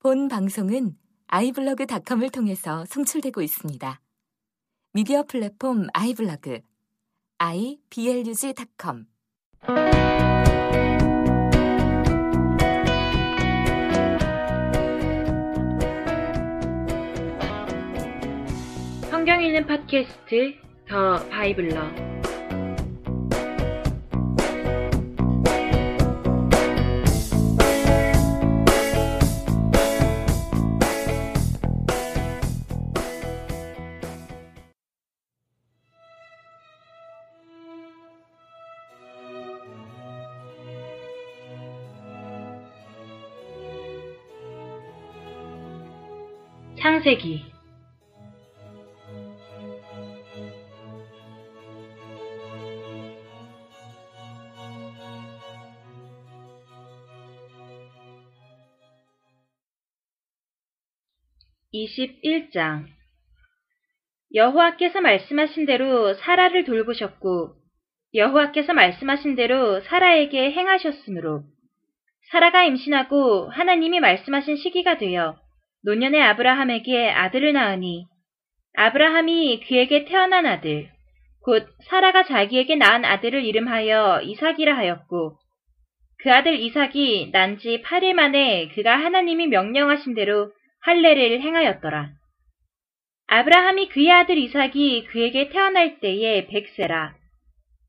[0.00, 0.96] 본 방송은
[1.26, 4.00] 아이블로그닷컴을 통해서 송출되고 있습니다.
[4.92, 6.60] 미디어 플랫폼 아이블로그
[7.38, 9.06] iblog.com
[19.10, 20.54] 성경 읽는 팟캐스트
[20.88, 22.17] 더 바이블러
[46.98, 47.44] 창세기
[61.70, 62.88] 이십장.
[64.34, 67.54] 여호와께서 말씀하신 대로 사라를 돌보셨고
[68.14, 71.44] 여호와께서 말씀하신 대로 사라에게 행하셨으므로
[72.32, 75.47] 사라가 임신하고 하나님이 말씀하신 시기가 되어
[75.84, 78.06] 노년의 아브라함에게 아들을 낳으니
[78.74, 80.90] 아브라함이 그에게 태어난 아들
[81.42, 85.38] 곧 사라가 자기에게 낳은 아들을 이름하여 이삭이라 하였고
[86.20, 92.10] 그 아들 이삭이 난 지 8일 만에 그가 하나님이 명령하신 대로 할례를 행하였더라.
[93.28, 97.14] 아브라함이 그의 아들 이삭이 그에게 태어날 때에 백세라.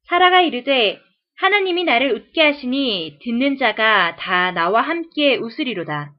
[0.04, 1.00] 사라가 이르되
[1.38, 6.12] 하나님이 나를 웃게 하시니 듣는 자가 다 나와 함께 웃으리로다.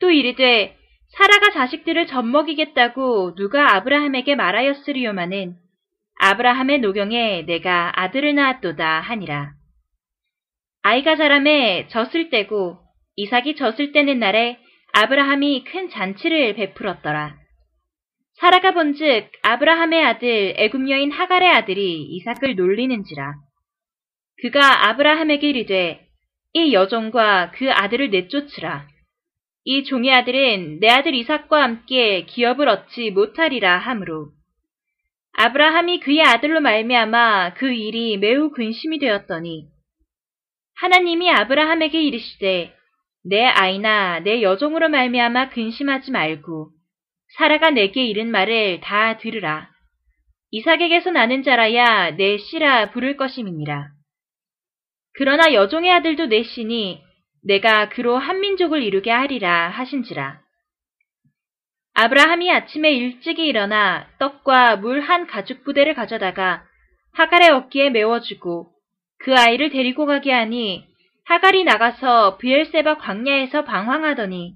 [0.00, 0.76] 또 이르되
[1.16, 5.56] 사라가 자식들을 젖먹이겠다고 누가 아브라함에게 말하였으리요마는
[6.20, 9.52] 아브라함의 노경에 내가 아들을 낳았도다 하니라.
[10.82, 12.78] 아이가 자라매 젖을 떼고
[13.16, 14.58] 이삭이 젖을 떼는 날에
[14.92, 17.36] 아브라함이 큰 잔치를 베풀었더라.
[18.34, 23.34] 사라가 본즉 아브라함의 아들 애굽 여인 하갈의 아들이 이삭을 놀리는지라.
[24.42, 26.06] 그가 아브라함에게 이르되
[26.54, 28.86] 이 여종과 그 아들을 내쫓으라.
[29.64, 34.30] 이 종의 아들은 내 아들 이삭과 함께 기업을 얻지 못하리라 하므로
[35.32, 39.66] 아브라함이 그의 아들로 말미암아 그 일이 매우 근심이 되었더니
[40.76, 42.74] 하나님이 아브라함에게 이르시되
[43.24, 46.70] 내 아이나 내 여종으로 말미암아 근심하지 말고
[47.36, 49.70] 사라가 내게 이른 말을 다 들으라.
[50.50, 53.88] 이삭에게서 나는 자라야 내 씨라 부를 것임이니라.
[55.14, 57.02] 그러나 여종의 아들도 내 씨니
[57.42, 60.40] 내가 그로 한 민족을 이루게 하리라 하신지라.
[61.94, 66.64] 아브라함이 아침에 일찍이 일어나 떡과 물 한 가죽 부대를 가져다가
[67.12, 68.70] 하갈의 어깨에 메워주고
[69.18, 70.86] 그 아이를 데리고 가게 하니
[71.24, 74.54] 하갈이 나가서 브엘세바 광야에서 방황하더니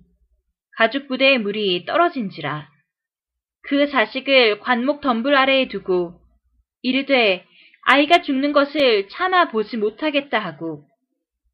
[0.76, 2.68] 가죽 부대의 물이 떨어진지라.
[3.62, 6.20] 그 자식을 관목 덤불 아래에 두고
[6.82, 7.46] 이르되
[7.86, 10.84] 아이가 죽는 것을 참아 보지 못하겠다 하고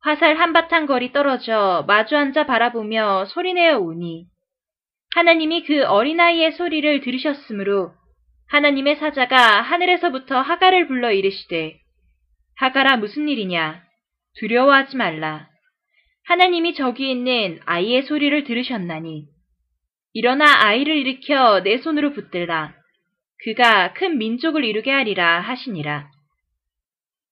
[0.03, 4.27] 화살 한바탕 거리 떨어져 마주 앉아 바라보며 소리내어 우니.
[5.15, 7.93] 하나님이 그 어린아이의 소리를 들으셨으므로
[8.49, 11.78] 하나님의 사자가 하늘에서부터 하가를 불러 이르시되
[12.56, 13.83] 하가라 무슨 일이냐?
[14.38, 15.49] 두려워하지 말라.
[16.25, 19.27] 하나님이 저기 있는 아이의 소리를 들으셨나니.
[20.15, 22.75] 일어나 아이를 일으켜 내 손으로 붙들라.
[23.44, 26.11] 그가 큰 민족을 이루게 하리라 하시니라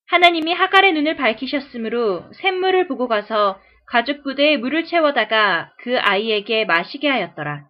[0.09, 7.67] 하나님이 하갈의 눈을 밝히셨으므로 샘물을 보고 가서 가죽 부대에 물을 채워다가 그 아이에게 마시게 하였더라.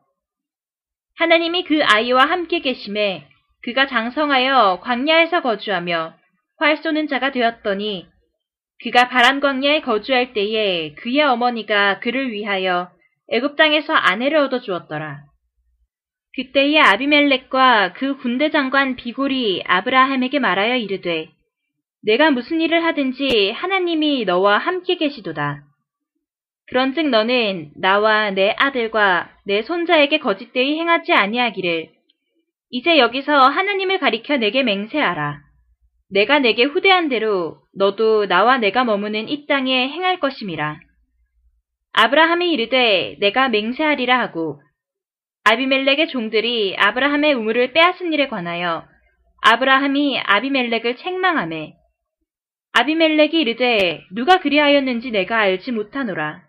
[1.17, 3.27] 하나님이 그 아이와 함께 계심에
[3.65, 6.15] 그가 장성하여 광야에서 거주하며
[6.59, 8.07] 활 쏘는 자가 되었더니
[8.85, 12.91] 그가 바란 광야에 거주할 때에 그의 어머니가 그를 위하여
[13.33, 15.25] 애굽 땅에서 아내를 얻어 주었더라.
[16.37, 21.29] 그때의 아비멜렉과 그 군대 장관 비골이 아브라함에게 말하여 이르되
[22.03, 25.65] 내가 무슨 일을 하든지 하나님이 너와 함께 계시도다.
[26.69, 31.89] 그런즉 너는 나와 내 아들과 내 손자에게 거짓되이 행하지 아니하기를
[32.71, 35.41] 이제 여기서 하나님을 가리켜 내게 맹세하라.
[36.11, 40.79] 내가 내게 후대한 대로 너도 나와 내가 머무는 이 땅에 행할 것임이라.
[41.95, 44.61] 아브라함이 이르되 내가 맹세하리라 하고
[45.45, 48.85] 아비멜렉의 종들이 아브라함의 우물을 빼앗은 일에 관하여
[49.43, 51.75] 아브라함이 아비멜렉을 책망하매
[52.79, 56.43] 아비멜렉이 이르되 누가 그리하였는지 내가 알지 못하노라.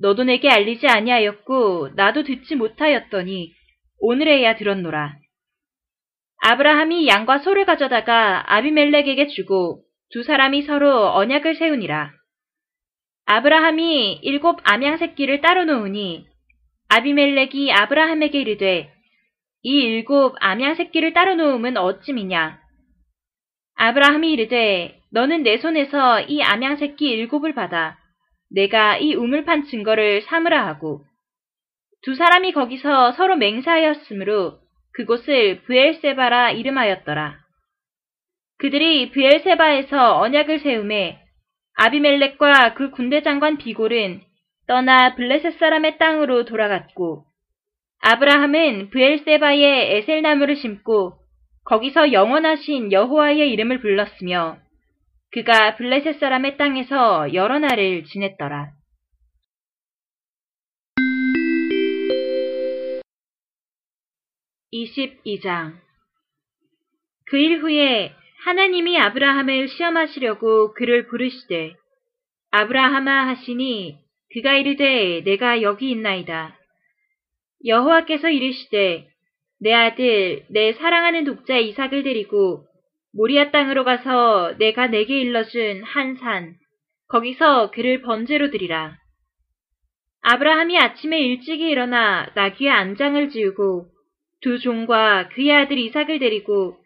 [0.00, 3.52] 너도 내게 알리지 아니하였고 나도 듣지 못하였더니
[3.98, 5.16] 오늘에야 들었노라.
[6.42, 9.82] 아브라함이 양과 소를 가져다가 아비멜렉에게 주고
[10.12, 12.12] 두 사람이 서로 언약을 세우니라.
[13.24, 16.26] 아브라함이 일곱 암양 새끼를 따로 놓으니
[16.90, 18.92] 아비멜렉이 아브라함에게 이르되
[19.62, 22.60] 이 일곱 암양 새끼를 따로 놓음은 어찜이냐
[23.74, 27.96] 아브라함이 이르되 너는 내 손에서 이 암양 새끼 일곱을 받아
[28.50, 31.06] 내가 이 우물 판 증거를 삼으라 하고
[32.02, 34.58] 두 사람이 거기서 서로 맹세하였으므로
[34.92, 37.38] 그곳을 브엘세바라 이름하였더라.
[38.58, 41.18] 그들이 브엘세바에서 언약을 세움에
[41.76, 44.20] 아비멜렉과 그 군대 장관 비골은
[44.66, 47.24] 떠나 블레셋 사람의 땅으로 돌아갔고
[48.02, 51.14] 아브라함은 브엘세바에 에셀나무를 심고
[51.64, 54.65] 거기서 영원하신 여호와의 이름을 불렀으며
[55.36, 58.72] 그가 블레셋 사람의 땅에서 여러 날을 지냈더라.
[64.72, 65.74] 22장
[67.26, 68.14] 그 일 후에
[68.46, 71.74] 하나님이 아브라함을 시험하시려고 그를 부르시되
[72.52, 73.98] 아브라함아 하시니
[74.32, 76.56] 그가 이르되 내가 여기 있나이다.
[77.66, 79.06] 여호와께서 이르시되
[79.60, 82.64] 내 아들 내 사랑하는 독자 이삭을 데리고
[83.16, 86.54] 모리아 땅으로 가서 내가 내게 일러준 한 산
[87.08, 88.98] 거기서 그를 번제로 드리라.
[90.20, 93.86] 아브라함이 아침에 일찍이 일어나 나귀의 안장을 지우고
[94.42, 96.76] 두 종과 그의 아들 이삭을 데리고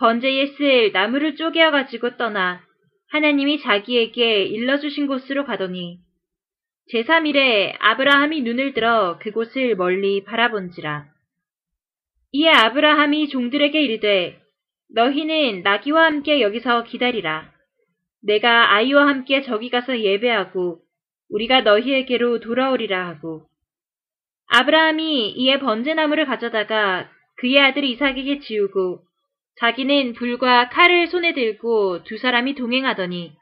[0.00, 2.62] 번제에 쓸 나무를 쪼개어 가지고 떠나
[3.10, 5.98] 하나님이 자기에게 일러주신 곳으로 가더니
[6.92, 11.04] 제3일에 아브라함이 눈을 들어 그곳을 멀리 바라본지라.
[12.32, 14.43] 이에 아브라함이 종들에게 이르되
[14.94, 17.50] 너희는 나귀와 함께 여기서 기다리라.
[18.22, 20.80] 내가 아이와 함께 저기 가서 예배하고
[21.30, 23.46] 우리가 너희에게로 돌아오리라 하고
[24.46, 29.00] 아브라함이 이에 번제나무를 가져다가 그의 아들 이삭에게 지우고
[29.58, 33.32] 자기는 불과 칼을 손에 들고 두 사람이 동행하더니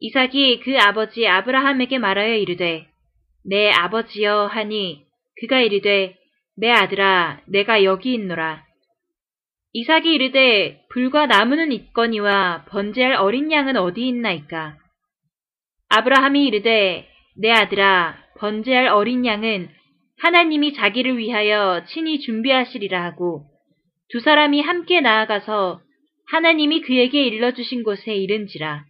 [0.00, 2.88] 이삭이 그 아버지 아브라함에게 말하여 이르되
[3.44, 5.06] 내 아버지여 하니
[5.40, 6.16] 그가 이르되
[6.56, 8.65] 내 아들아 내가 여기 있노라.
[9.72, 14.78] 이삭이 이르되 불과 나무는 있거니와 번제할 어린 양은 어디 있나이까.
[15.88, 19.68] 아브라함이 이르되 내 아들아 번제할 어린 양은
[20.18, 23.44] 하나님이 자기를 위하여 친히 준비하시리라 하고
[24.08, 25.80] 두 사람이 함께 나아가서
[26.28, 28.84] 하나님이 그에게 일러주신 곳에 이른지라.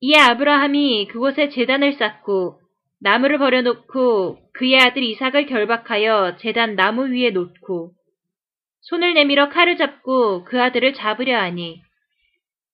[0.00, 2.60] 이에 아브라함이 그곳에 재단을 쌓고
[3.00, 7.92] 나무를 버려놓고 그의 아들 이삭을 결박하여 재단 나무 위에 놓고
[8.88, 11.82] 손을 내밀어 칼을 잡고 그 아들을 잡으려 하니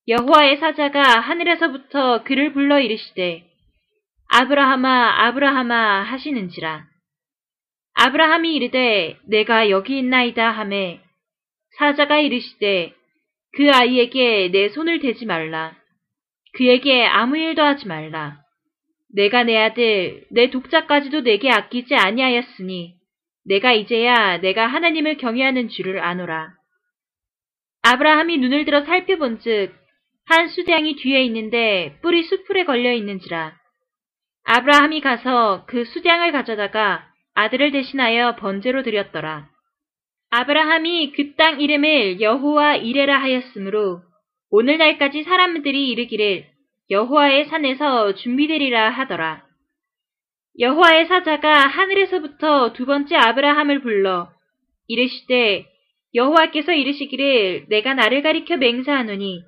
[0.08, 3.44] 여호와의 사자가 하늘에서부터 그를 불러 이르시되
[4.28, 6.84] 아브라함아 아브라함아 하시는지라.
[7.94, 11.00] 아브라함이 이르되 내가 여기 있나이다 하매
[11.78, 12.92] 사자가 이르시되
[13.54, 15.74] 그 아이에게 내 손을 대지 말라.
[16.54, 18.38] 그에게 아무 일도 하지 말라.
[19.14, 23.01] 내가 내 아들 내 독자까지도 내게 아끼지 아니하였으니
[23.44, 26.50] 내가 이제야 내가 하나님을 경외하는 줄을 아노라.
[27.82, 29.74] 아브라함이 눈을 들어 살펴본즉
[30.26, 33.56] 한 수대양이 뒤에 있는데 뿔이 수풀에 걸려 있는지라.
[34.44, 39.48] 아브라함이 가서 그 수대양을 가져다가 아들을 대신하여 번제로 드렸더라.
[40.30, 44.00] 아브라함이 그 땅 이름을 여호와 이레라 하였으므로
[44.50, 46.46] 오늘날까지 사람들이 이르기를
[46.90, 49.44] 여호와의 산에서 준비되리라 하더라.
[50.58, 54.30] 여호와의 사자가 하늘에서부터 두 번째 아브라함을 불러
[54.86, 55.66] 이르시되
[56.14, 59.42] 여호와께서 이르시기를 내가 나를 가리켜 맹세하노니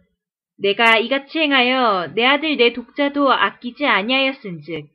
[0.58, 4.86] 내가 이같이 행하여 내 아들 내 독자도 아끼지 아니하였은즉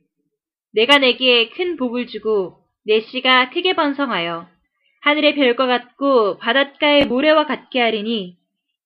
[0.74, 4.48] 내가 내게 큰 복을 주고 내 씨가 크게 번성하여
[5.02, 8.36] 하늘의 별과 같고 바닷가의 모래와 같게 하리니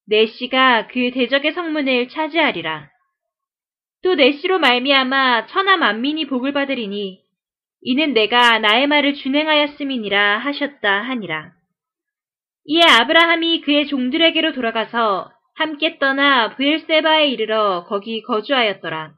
[0.06, 2.90] 내 씨가 그 대적의 성문을 차지하리라.
[4.04, 7.22] 또내 씨로 말미암아 천하 만민이 복을 받으리니
[7.80, 11.52] 이는 내가 나의 말을 준행하였음이니라 하셨다 하니라.
[12.66, 19.14] 이에 아브라함이 그의 종들에게로 돌아가서 함께 떠나 브엘세바에 이르러 거기 거주하였더라.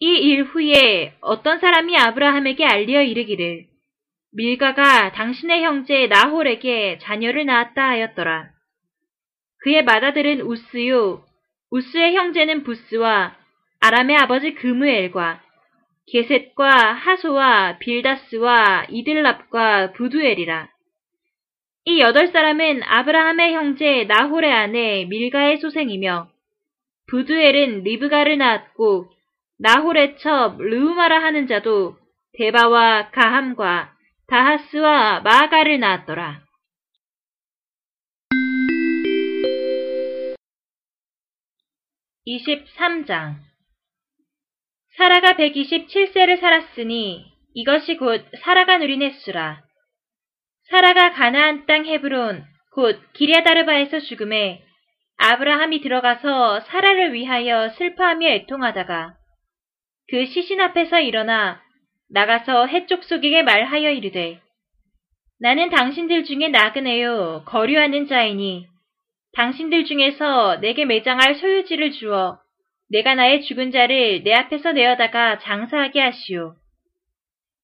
[0.00, 3.64] 이 일 후에 어떤 사람이 아브라함에게 알리어 이르기를
[4.34, 8.50] 밀가가 당신의 형제 나홀에게 자녀를 낳았다 하였더라.
[9.62, 11.24] 그의 맏아들은 우스요
[11.72, 13.34] 우스의 형제는 부스와
[13.80, 15.40] 아람의 아버지 그무엘과
[16.12, 20.68] 게셋과 하소와 빌다스와 이들랍과 부두엘이라.
[21.86, 26.28] 이 여덟 사람은 아브라함의 형제 나홀의 아내 밀가의 소생이며
[27.08, 29.10] 부두엘은 리브가를 낳았고
[29.58, 31.96] 나홀의 첩 르우마라 하는 자도
[32.34, 33.92] 데바와 가함과
[34.28, 36.41] 다하스와 마가를 낳았더라.
[42.26, 43.36] 23장
[44.96, 47.24] 사라가 127세를 살았으니
[47.54, 49.62] 이것이 곧 사라가 누린 횟수라.
[50.70, 54.62] 사라가 가나안 땅 헤브론 곧 기리아다르바에서 죽음에
[55.18, 59.14] 아브라함이 들어가서 사라를 위하여 슬퍼하며 애통하다가
[60.08, 61.60] 그 시신 앞에서 일어나
[62.10, 64.40] 나가서 해쪽 속에게 말하여 이르되
[65.40, 68.71] 나는 당신들 중에 나그네요 거류하는 자이니
[69.34, 72.38] 당신들 중에서 내게 매장할 소유지를 주어
[72.90, 76.54] 내가 나의 죽은 자를 내 앞에서 내어다가 장사하게 하시오.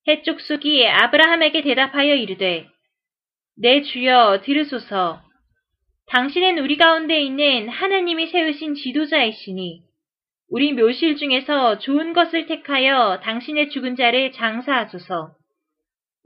[0.09, 2.67] 해쪽 속이 아브라함에게 대답하여 이르되
[3.57, 5.21] 내 주여 들으소서
[6.07, 9.83] 당신은 우리 가운데 있는 하나님이 세우신 지도자이시니
[10.51, 15.35] 우리 묘실 중에서 좋은 것을 택하여 당신의 죽은 자를 장사하소서.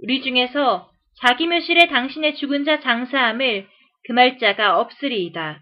[0.02, 0.88] 우리 중에서
[1.20, 3.66] 자기 묘실에 당신의 죽은 자 장사함을
[4.04, 5.60] 금할 자가 없으리이다.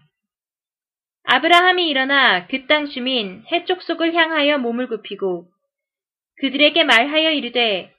[1.23, 5.45] 아브라함이 일어나 그 땅 주민 해쪽 속을 향하여 몸을 굽히고
[6.39, 7.91] 그들에게 말하여 이르되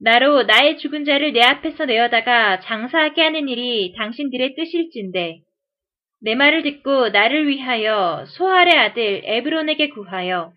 [0.00, 5.40] 나로 나의 죽은 자를 내 앞에서 내어다가 장사하게 하는 일이 당신들의 뜻일진데
[6.22, 10.52] 내 말을 듣고 나를 위하여 소할의 아들 에브론에게 구하여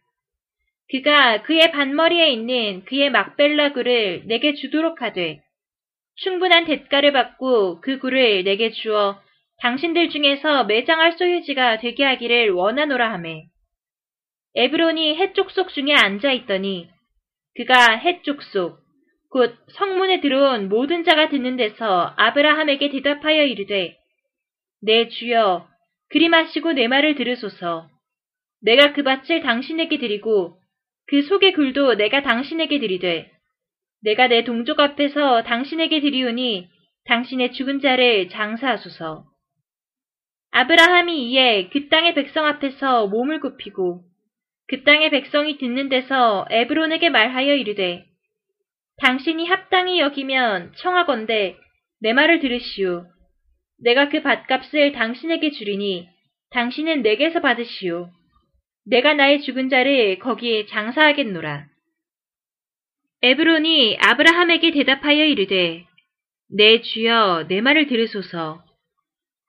[0.89, 5.41] 그가 그의 반머리에 있는 그의 막벨라 굴을 내게 주도록 하되
[6.17, 9.19] 충분한 대가를 받고 그 굴을 내게 주어
[9.61, 13.45] 당신들 중에서 매장할 소유지가 되게 하기를 원하노라 하매
[14.55, 16.89] 에브론이 해쪽 속 중에 앉아 있더니
[17.55, 18.85] 그가 해쪽 속
[19.35, 23.97] 곧 성문에 들어온 모든 자가 듣는 데서 아브라함에게 대답하여 이르되
[24.81, 25.67] 내 주여
[26.09, 27.89] 그리 마시고 내 말을 들으소서
[28.61, 30.57] 내가 그 밭을 당신에게 드리고
[31.07, 33.29] 그 속의 굴도 내가 당신에게 드리되
[34.03, 36.69] 내가 내 동족 앞에서 당신에게 드리오니
[37.03, 39.25] 당신의 죽은 자를 장사하소서.
[40.57, 44.05] 아브라함이 이에 그 땅의 백성 앞에서 몸을 굽히고
[44.69, 48.05] 그 땅의 백성이 듣는 데서 에브론에게 말하여 이르되
[49.01, 51.57] 당신이 합당히 여기면 청하건대
[51.99, 53.05] 내 말을 들으시오.
[53.83, 56.07] 내가 그 밭값을 당신에게 주리니
[56.51, 58.09] 당신은 내게서 받으시오.
[58.85, 61.65] 내가 나의 죽은 자를 거기에 장사하겠노라.
[63.23, 65.85] 에브론이 아브라함에게 대답하여 이르되
[66.49, 68.63] 내 주여 내 말을 들으소서.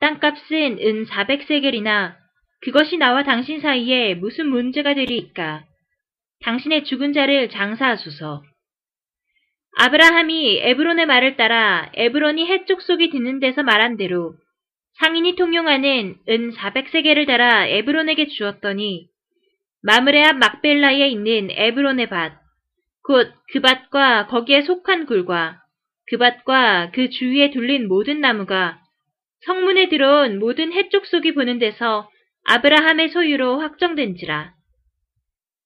[0.00, 2.14] 땅값은 은 400세겔이나
[2.60, 5.64] 그것이 나와 당신 사이에 무슨 문제가 되리이까.
[6.44, 8.42] 당신의 죽은 자를 장사하소서.
[9.78, 14.34] 아브라함이 에브론의 말을 따라 에브론이 해쪽 속이 듣는 데서 말한 대로
[14.98, 19.08] 상인이 통용하는 은 400세겔을 달아 에브론에게 주었더니
[19.82, 22.32] 마므레 앞 막벨라에 있는 에브론의 밭,
[23.02, 25.60] 곧 그 밭과 거기에 속한 굴과
[26.08, 28.80] 그 밭과 그 주위에 둘린 모든 나무가
[29.46, 32.10] 성문에 들어온 모든 해쪽 속이 보는 데서
[32.44, 34.52] 아브라함의 소유로 확정된지라.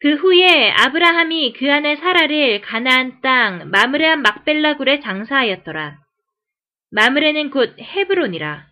[0.01, 5.99] 그 후에 아브라함이 그 안에 사라를 가나안 땅 마므레한 막벨라굴에 장사하였더라.
[6.91, 8.67] 마므레는 곧 헤브론이라.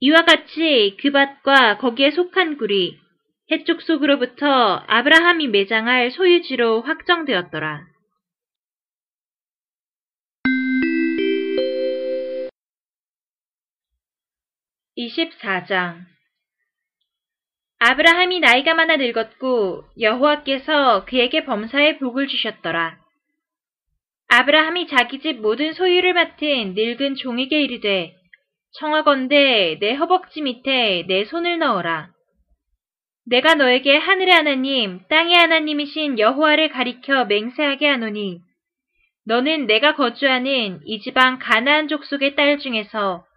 [0.00, 2.96] 이와 같이 그 밭과 거기에 속한 굴이
[3.50, 7.86] 해쪽 속으로부터 아브라함이 매장할 소유지로 확정되었더라.
[14.98, 16.00] (24장)
[17.78, 22.98] 아브라함이 나이가 많아 늙었고 여호와께서 그에게 범사의 복을 주셨더라.
[24.26, 28.16] 아브라함이 자기 집 모든 소유를 맡은 늙은 종에게 이르되
[28.72, 32.10] 청하건대 내 허벅지 밑에 내 손을 넣어라.
[33.26, 38.40] 내가 너에게 하늘의 하나님, 땅의 하나님이신 여호와를 가리켜 맹세하게 하노니
[39.26, 43.27] 너는 내가 거주하는 이 지방 가나안 족속의 딸 중에서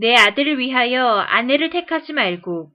[0.00, 2.70] 내 아들을 위하여 아내를 택하지 말고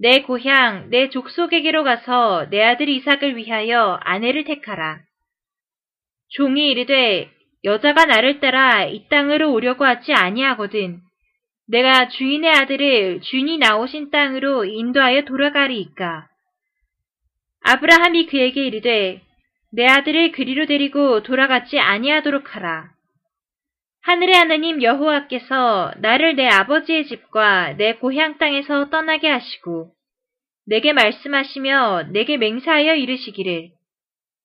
[0.00, 5.00] 내 고향, 내 족속에게로 가서 내 아들 이삭을 위하여 아내를 택하라.
[6.28, 7.30] 종이 이르되
[7.64, 11.00] 여자가 나를 따라 이 땅으로 오려고 하지 아니하거든.
[11.68, 16.28] 내가 주인의 아들을 주인이 나오신 땅으로 인도하여 돌아가리이까.
[17.64, 19.22] 아브라함이 그에게 이르되
[19.72, 22.97] 내 아들을 그리로 데리고 돌아가지 아니하도록 하라.
[24.02, 29.92] 하늘의 하나님 여호와께서 나를 내 아버지의 집과 내 고향 땅에서 떠나게 하시고
[30.66, 33.70] 내게 말씀하시며 내게 맹세하여 이르시기를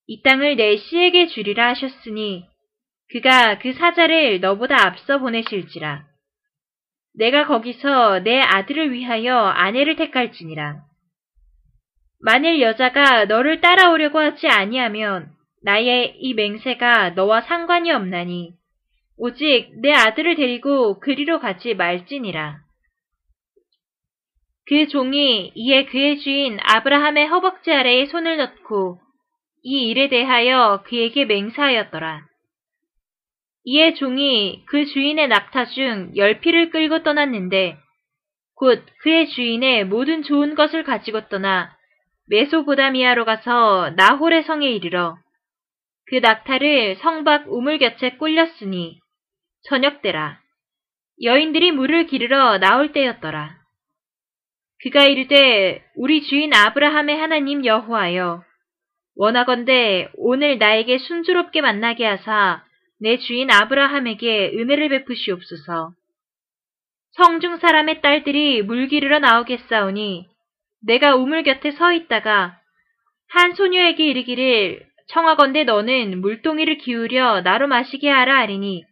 [0.07, 2.45] 이 땅을 내 씨에게 주리라 하셨으니
[3.11, 6.05] 그가 그 사자를 너보다 앞서 보내실지라.
[7.15, 10.81] 내가 거기서 내 아들을 위하여 아내를 택할지니라.
[12.19, 15.29] 만일 여자가 너를 따라오려고 하지 아니하면
[15.61, 18.53] 나의 이 맹세가 너와 상관이 없나니
[19.17, 22.57] 오직 내 아들을 데리고 그리로 가지 말지니라.
[24.65, 28.99] 그 종이 이에 그의 주인 아브라함의 허벅지 아래에 손을 넣고
[29.61, 32.21] 이 일에 대하여 그에게 맹세하였더라.
[33.65, 37.77] 이에 종이 그 주인의 낙타 중 열피를 끌고 떠났는데
[38.55, 41.75] 곧 그의 주인의 모든 좋은 것을 가지고 떠나
[42.29, 45.17] 메소보다미아로 가서 나홀의 성에 이르러
[46.07, 49.02] 그 낙타를 성밖 우물 곁에 꿀렸으니
[49.63, 50.39] 저녁 때라
[51.21, 53.55] 여인들이 물을 기르러 나올 때였더라.
[54.81, 58.43] 그가 이르되 우리 주인 아브라함의 하나님 여호와여
[59.15, 62.63] 원하건대 오늘 나에게 순조롭게 만나게 하사
[62.99, 65.93] 내 주인 아브라함에게 은혜를 베푸시옵소서.
[67.11, 70.27] 성중 사람의 딸들이 물 기르러 나오겠사오니
[70.81, 72.59] 내가 우물 곁에 서 있다가
[73.29, 78.83] 한 소녀에게 이르기를 청하건대 너는 물동이를 기울여 나로 마시게 하라 하리니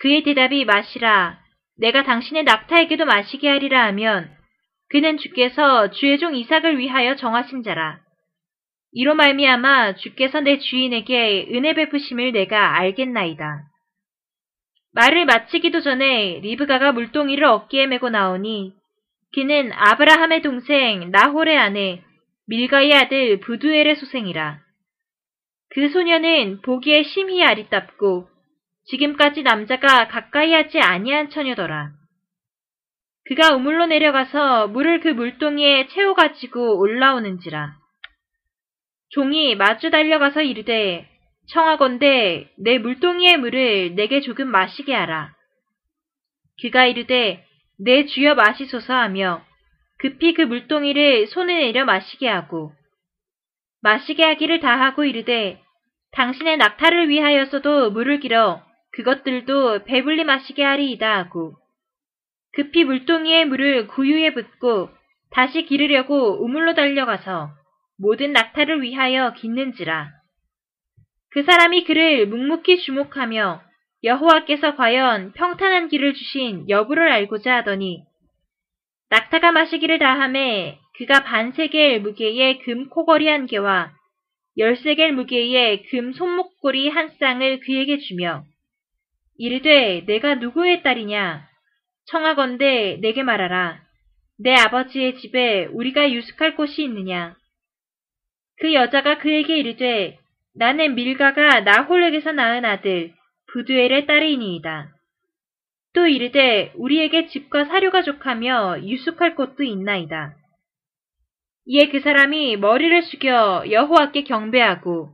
[0.00, 1.38] 그의 대답이 마시라
[1.78, 4.30] 내가 당신의 낙타에게도 마시게 하리라 하면
[4.90, 8.00] 그는 주께서 주의 종 이삭을 위하여 정하신 자라.
[8.92, 13.64] 이로 말미암아 주께서 내 주인에게 은혜 베푸심을 내가 알겠나이다.
[14.92, 18.72] 말을 마치기도 전에 리브가가 물동이를 어깨에 메고 나오니
[19.34, 22.02] 그는 아브라함의 동생 나홀의 아내
[22.46, 24.60] 밀가의 아들 부두엘의 소생이라.
[25.70, 28.28] 그 소녀는 보기에 심히 아리답고
[28.86, 31.92] 지금까지 남자가 가까이 하지 아니한 처녀더라.
[33.26, 37.74] 그가 우물로 내려가서 물을 그 물동이에 채워가지고 올라오는지라.
[39.10, 41.08] 종이 마주 달려가서 이르되
[41.48, 45.34] 청하건대 내 물동이의 물을 내게 조금 마시게 하라.
[46.60, 47.44] 그가 이르되
[47.78, 49.42] 내 주여 마시소서 하며
[49.98, 52.72] 급히 그 물동이를 손에 내려 마시게 하고
[53.82, 55.60] 마시게 하기를 다하고 이르되
[56.12, 58.62] 당신의 낙타를 위하여서도 물을 길어
[58.94, 61.56] 그것들도 배불리 마시게 하리이다 하고
[62.52, 64.90] 급히 물동이의 물을 구유에 붓고
[65.30, 67.50] 다시 기르려고 우물로 달려가서
[67.98, 70.10] 모든 낙타를 위하여 깃는지라.
[71.30, 73.62] 그 사람이 그를 묵묵히 주목하며
[74.04, 78.04] 여호와께서 과연 평탄한 길을 주신 여부를 알고자 하더니
[79.10, 83.92] 낙타가 마시기를 다함에 그가 반세겔 무게의 금 코걸이 한 개와
[84.56, 88.44] 열세겔 무게의 금 손목걸이 한 쌍을 그에게 주며
[89.36, 91.48] 이르되 내가 누구의 딸이냐
[92.06, 93.82] 청하건대 내게 말하라
[94.38, 97.36] 내 아버지의 집에 우리가 유숙할 곳이 있느냐
[98.60, 100.18] 그 여자가 그에게 이르되
[100.54, 103.12] 나는 밀가가 나홀에게서 낳은 아들
[103.52, 104.90] 부두엘의 딸이니이다.
[105.94, 110.34] 또 이르되 우리에게 집과 사료가 족하며 유숙할 곳도 있나이다.
[111.66, 115.13] 이에 그 사람이 머리를 숙여 여호와께 경배하고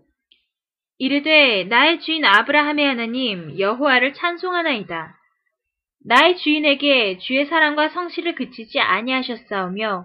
[1.01, 5.17] 이르되 나의 주인 아브라함의 하나님 여호와를 찬송하나이다.
[6.05, 10.05] 나의 주인에게 주의 사랑과 성실을 그치지 아니하셨사오며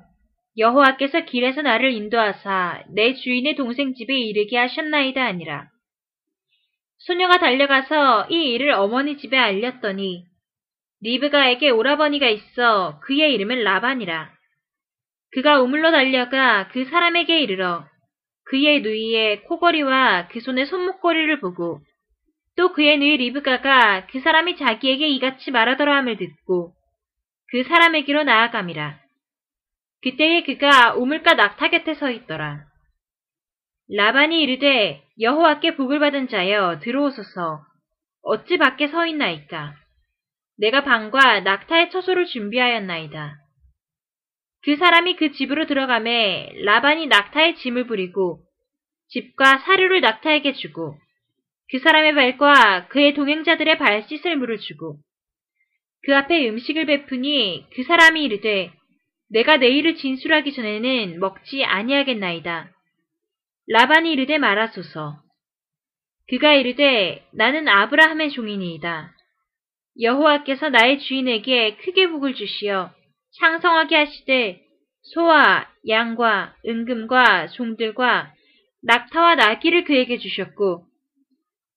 [0.58, 5.68] 여호와께서 길에서 나를 인도하사 내 주인의 동생 집에 이르게 하셨나이다 아니라.
[7.00, 10.24] 소녀가 달려가서 이 일을 어머니 집에 알렸더니
[11.02, 14.32] 리브가에게 오라버니가 있어 그의 이름은 라반이라.
[15.34, 17.86] 그가 우물로 달려가 그 사람에게 이르러
[18.46, 21.82] 그의 누이의 코걸이와 그 손의 손목걸이를 보고
[22.56, 26.74] 또 그의 누이 리브가가 그 사람이 자기에게 이같이 말하더라 함을 듣고
[27.52, 29.00] 그 사람에게로 나아감이라.
[30.02, 32.66] 그때에 그가 우물가 낙타 곁에 서 있더라.
[33.90, 37.64] 라반이 이르되 여호와께 복을 받은 자여 들어오소서
[38.24, 39.76] 어찌 밖에 서 있나이까
[40.58, 43.45] 내가 방과 낙타의 처소를 준비하였나이다.
[44.66, 48.40] 그 사람이 그 집으로 들어가매 라반이 낙타의 짐을 부리고
[49.10, 50.98] 집과 사료를 낙타에게 주고
[51.70, 54.98] 그 사람의 발과 그의 동행자들의 발 씻을 물을 주고
[56.04, 58.72] 그 앞에 음식을 베푸니 그 사람이 이르되
[59.30, 62.72] 내가 내일을 진술하기 전에는 먹지 아니하겠나이다.
[63.68, 65.20] 라반이 이르되 말하소서.
[66.28, 69.12] 그가 이르되 나는 아브라함의 종이니이다.
[70.02, 72.92] 여호와께서 나의 주인에게 크게 복을 주시어
[73.40, 74.62] 창성하게 하시되
[75.14, 78.34] 소와 양과 은금과 종들과
[78.84, 80.86] 낙타와 나귀를 그에게 주셨고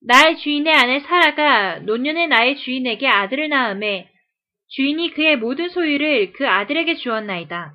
[0.06, 4.08] 나의 주인의 아내 사라가 노년의 나의 주인에게 아들을 낳음에
[4.68, 7.72] 주인이 그의 모든 소유를 그 아들에게 주었나이다.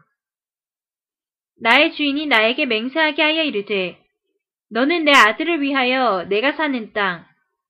[1.62, 3.98] 나의 주인이 나에게 맹세하게 하여 이르되
[4.72, 7.26] 너는 내 아들을 위하여 내가 사는 땅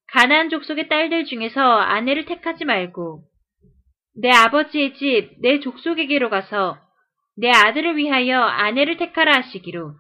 [0.08, 3.23] 가나안 족속의 딸들 중에서 아내를 택하지 말고
[4.15, 6.78] 내 아버지의 집 내 족속에게로 가서
[7.36, 9.93] 내 아들을 위하여 아내를 택하라 하시기로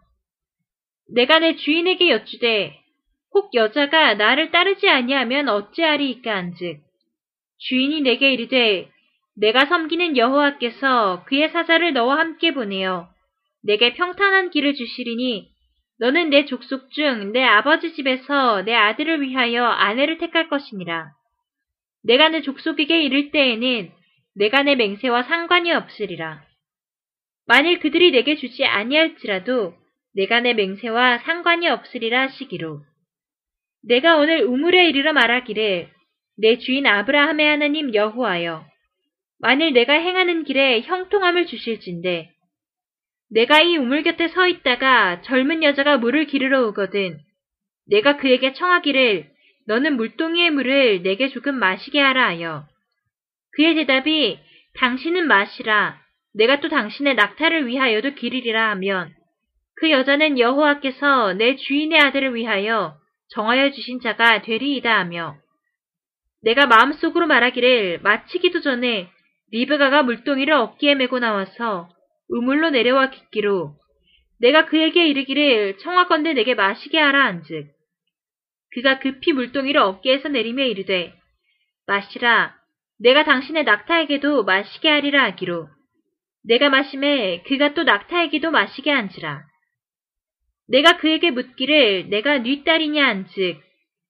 [1.13, 2.79] 내가 내 주인에게 여쭈되
[3.33, 6.81] 혹 여자가 나를 따르지 아니하면 어찌하리이까 한즉
[7.57, 8.89] 주인이 내게 이르되
[9.35, 13.09] 내가 섬기는 여호와께서 그의 사자를 너와 함께 보내어
[13.63, 15.49] 내게 평탄한 길을 주시리니
[15.99, 21.11] 너는 내 족속 중 내 아버지 집에서 내 아들을 위하여 아내를 택할 것이니라.
[22.03, 23.91] 내가 내 족속에게 이를 때에는
[24.35, 26.43] 내가 내 맹세와 상관이 없으리라.
[27.45, 29.75] 만일 그들이 내게 주지 아니할지라도
[30.15, 32.81] 내가 내 맹세와 상관이 없으리라 하시기로.
[33.83, 35.89] 내가 오늘 우물에 이르러 말하기를
[36.37, 38.65] 내 주인 아브라함의 하나님 여호와여
[39.39, 42.31] 만일 내가 행하는 길에 형통함을 주실진데
[43.29, 47.19] 내가 이 우물 곁에 서 있다가 젊은 여자가 물을 기르러 오거든
[47.87, 49.29] 내가 그에게 청하기를
[49.67, 52.65] 너는 물동이의 물을 내게 조금 마시게 하라 하여
[53.55, 54.39] 그의 대답이
[54.75, 56.01] 당신은 마시라.
[56.35, 58.71] 내가 또 당신의 낙타를 위하여도 기르리라.
[58.71, 59.13] 하면
[59.75, 62.97] 그 여자는 여호와께서 내 주인의 아들을 위하여
[63.29, 65.35] 정하여 주신 자가 되리이다 하며
[66.43, 69.09] 내가 마음속으로 말하기를 마치기도 전에
[69.51, 71.89] 리브가가 물동이를 어깨에 메고 나와서
[72.29, 73.75] 우물로 내려와 깃기로
[74.39, 77.67] 내가 그에게 이르기를 청하건대 내게 마시게 하라 한즉
[78.73, 81.13] 그가 급히 물동이를 어깨에서 내리며 이르되
[81.87, 82.55] 마시라
[82.99, 85.67] 내가 당신의 낙타에게도 마시게 하리라 하기로.
[86.45, 89.43] 내가 마심에 그가 또 낙타에게도 마시게 한지라.
[90.67, 93.59] 내가 그에게 묻기를 내가 네 딸이냐 한즉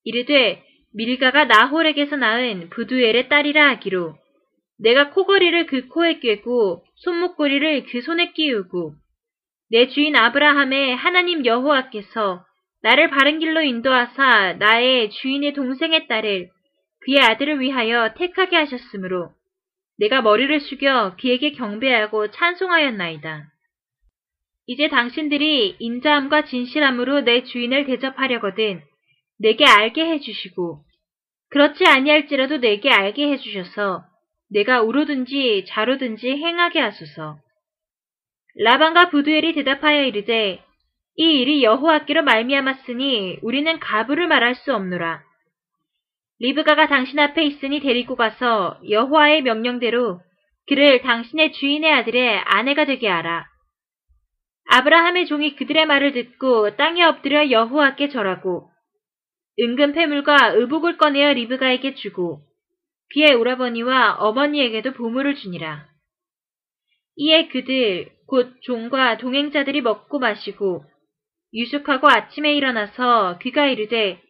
[0.03, 4.15] 이르되 밀가가 나홀에게서 낳은 부두엘의 딸이라 하기로.
[4.79, 8.95] 내가 코걸이를 그 코에 꿰고 손목걸이를 그 손에 끼우고
[9.71, 12.43] 내 주인 아브라함의 하나님 여호와께서
[12.81, 16.49] 나를 바른 길로 인도하사 나의 주인의 동생의 딸을
[17.05, 19.31] 그의 아들을 위하여 택하게 하셨으므로
[19.99, 23.51] 내가 머리를 숙여 그에게 경배하고 찬송하였나이다.
[24.65, 28.81] 이제 당신들이 인자함과 진실함으로 내 주인을 대접하려거든
[29.39, 30.83] 내게 알게 해주시고
[31.49, 34.03] 그렇지 아니할지라도 내게 알게 해주셔서
[34.49, 37.37] 내가 우로든지 자로든지 행하게 하소서.
[38.55, 40.63] 라반과 부두엘이 대답하여 이르되
[41.15, 45.23] 이 일이 여호와께로 말미암았으니 우리는 가부를 말할 수 없노라.
[46.39, 50.19] 리브가가 당신 앞에 있으니 데리고 가서 여호와의 명령대로
[50.67, 53.45] 그를 당신의 주인의 아들의 아내가 되게 하라.
[54.69, 58.69] 아브라함의 종이 그들의 말을 듣고 땅에 엎드려 여호와께 절하고
[59.59, 62.41] 은근 패물과 의복을 꺼내어 리브가에게 주고
[63.13, 65.85] 그의 오라버니와 어머니에게도 보물을 주니라.
[67.17, 70.83] 이에 그들 곧 종과 동행자들이 먹고 마시고
[71.53, 74.22] 유숙하고 아침에 일어나서 그가 이르되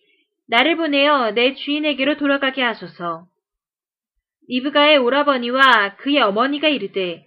[0.47, 3.27] 나를 보내어 내 주인에게로 돌아가게 하소서.
[4.49, 7.25] 리브가의 오라버니와 그의 어머니가 이르되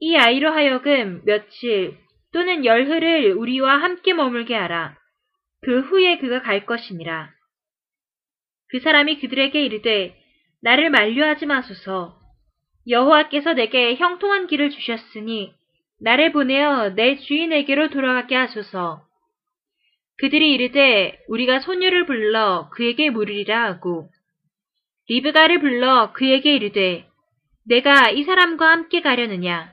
[0.00, 1.96] 이 아이로 하여금 며칠
[2.32, 4.96] 또는 열흘을 우리와 함께 머물게 하라.
[5.62, 7.30] 그 후에 그가 갈 것이니라.
[8.70, 10.16] 그 사람이 그들에게 이르되
[10.62, 12.18] 나를 만류하지 마소서.
[12.88, 15.54] 여호와께서 내게 형통한 길을 주셨으니
[16.00, 19.03] 나를 보내어 내 주인에게로 돌아가게 하소서.
[20.18, 24.08] 그들이 이르되 우리가 소녀를 불러 그에게 물으리라 하고
[25.08, 27.06] 리브가를 불러 그에게 이르되
[27.66, 29.72] 내가 이 사람과 함께 가려느냐?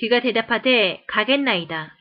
[0.00, 1.94] 그가 대답하되 가겠나이다.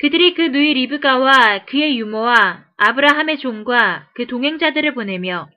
[0.00, 5.48] 그들이 그 누이 리브가와 그의 유모와 아브라함의 종과 그 동행자들을 보내며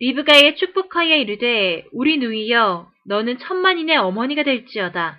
[0.00, 5.18] 리브가에게 축복하여 이르되 우리 누이여 너는 천만인의 어머니가 될지어다.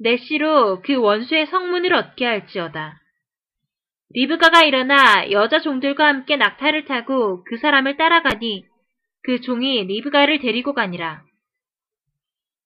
[0.00, 3.01] 내 씨로 그 원수의 성문을 얻게 할지어다.
[4.14, 8.64] 리브가가 일어나 여자 종들과 함께 낙타를 타고 그 사람을 따라가니
[9.22, 11.22] 그 종이 리브가를 데리고 가니라.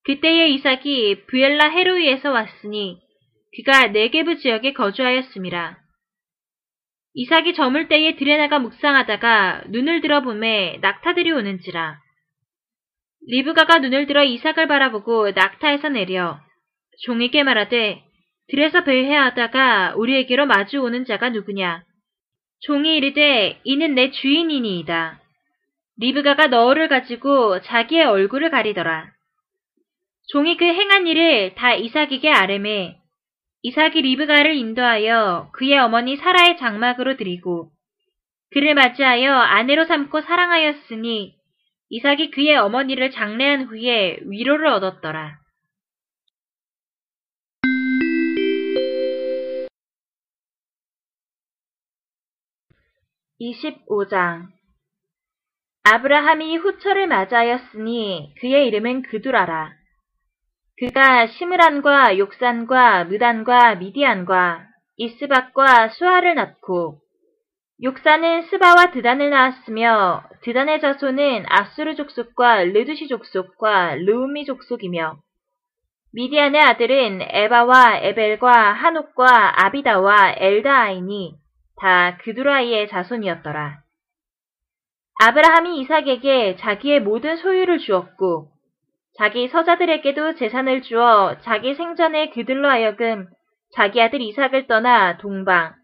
[0.05, 3.01] 그때에 이삭이 부엘라 헤로이에서 왔으니
[3.57, 5.79] 그가 네게브 지역에 거주하였습니다.
[7.15, 11.99] 이삭이 저물 때에 들여나가 묵상하다가 눈을 들어 보매 낙타들이 오는지라.
[13.29, 16.39] 리브가가 눈을 들어 이삭을 바라보고 낙타에서 내려
[17.05, 18.06] 종에게 말하되
[18.49, 21.83] 들에서 배회하다가 우리에게로 마주 오는 자가 누구냐?
[22.61, 25.21] 종이 이르되 이는 내 주인이니이다.
[25.99, 29.11] 리브가가 너를 가지고 자기의 얼굴을 가리더라.
[30.29, 32.97] 종이 그 행한 일을 다 이삭에게 아뢰매
[33.63, 37.71] 이삭이 리브가를 인도하여 그의 어머니 사라의 장막으로 드리고
[38.53, 41.35] 그를 맞이하여 아내로 삼고 사랑하였으니
[41.91, 45.39] 이삭이 그의 어머니를 장례한 후에 위로를 얻었더라.
[53.41, 54.47] 25장
[55.85, 59.73] 아브라함이 후처를 맞이하였으니 그의 이름은 그두라라.
[60.79, 66.99] 그가 시므란과 욕산과 무단과 미디안과 이스박과 수아를 낳고
[67.83, 75.19] 욕산은 스바와 드단을 낳았으며 드단의 자손은 아수르 족속과 르두시 족속과 르우미 족속이며
[76.15, 81.46] 미디안의 아들은 에바와 에벨과 한옥과 아비다와 엘다아이니
[81.81, 83.79] 다 그두라이의 자손이었더라.
[85.23, 88.51] 아브라함이 이삭에게 자기의 모든 소유를 주었고
[89.19, 93.27] 자기 서자들에게도 재산을 주어 자기 생전에 그들로 하여금
[93.75, 95.75] 자기 아들 이삭을 떠나 동방,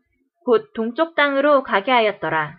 [0.44, 2.57] 곧 동쪽 땅으로 가게 하였더라.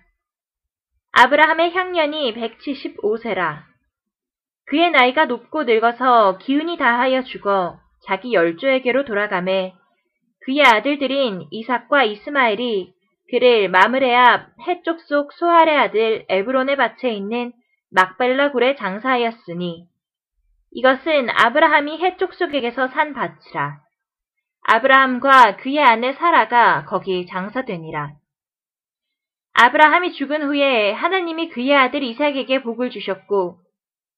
[1.12, 3.63] 아브라함의 향년이 175세라.
[4.65, 9.74] 그의 나이가 높고 늙어서 기운이 다하여 죽어 자기 열조에게로 돌아가매
[10.46, 12.93] 그의 아들들인 이삭과 이스마엘이
[13.34, 17.52] 그를 마므레 앞 해쪽 속 소알의 아들 에브론의 밭에 있는
[17.89, 19.88] 막벨라 굴에 장사하였으니
[20.74, 23.80] 이것은 아브라함이 해쪽 속에게서 산 밭이라.
[24.67, 28.12] 아브라함과 그의 아내 사라가 거기 장사되니라.
[29.54, 33.58] 아브라함이 죽은 후에 하나님이 그의 아들 이삭에게 복을 주셨고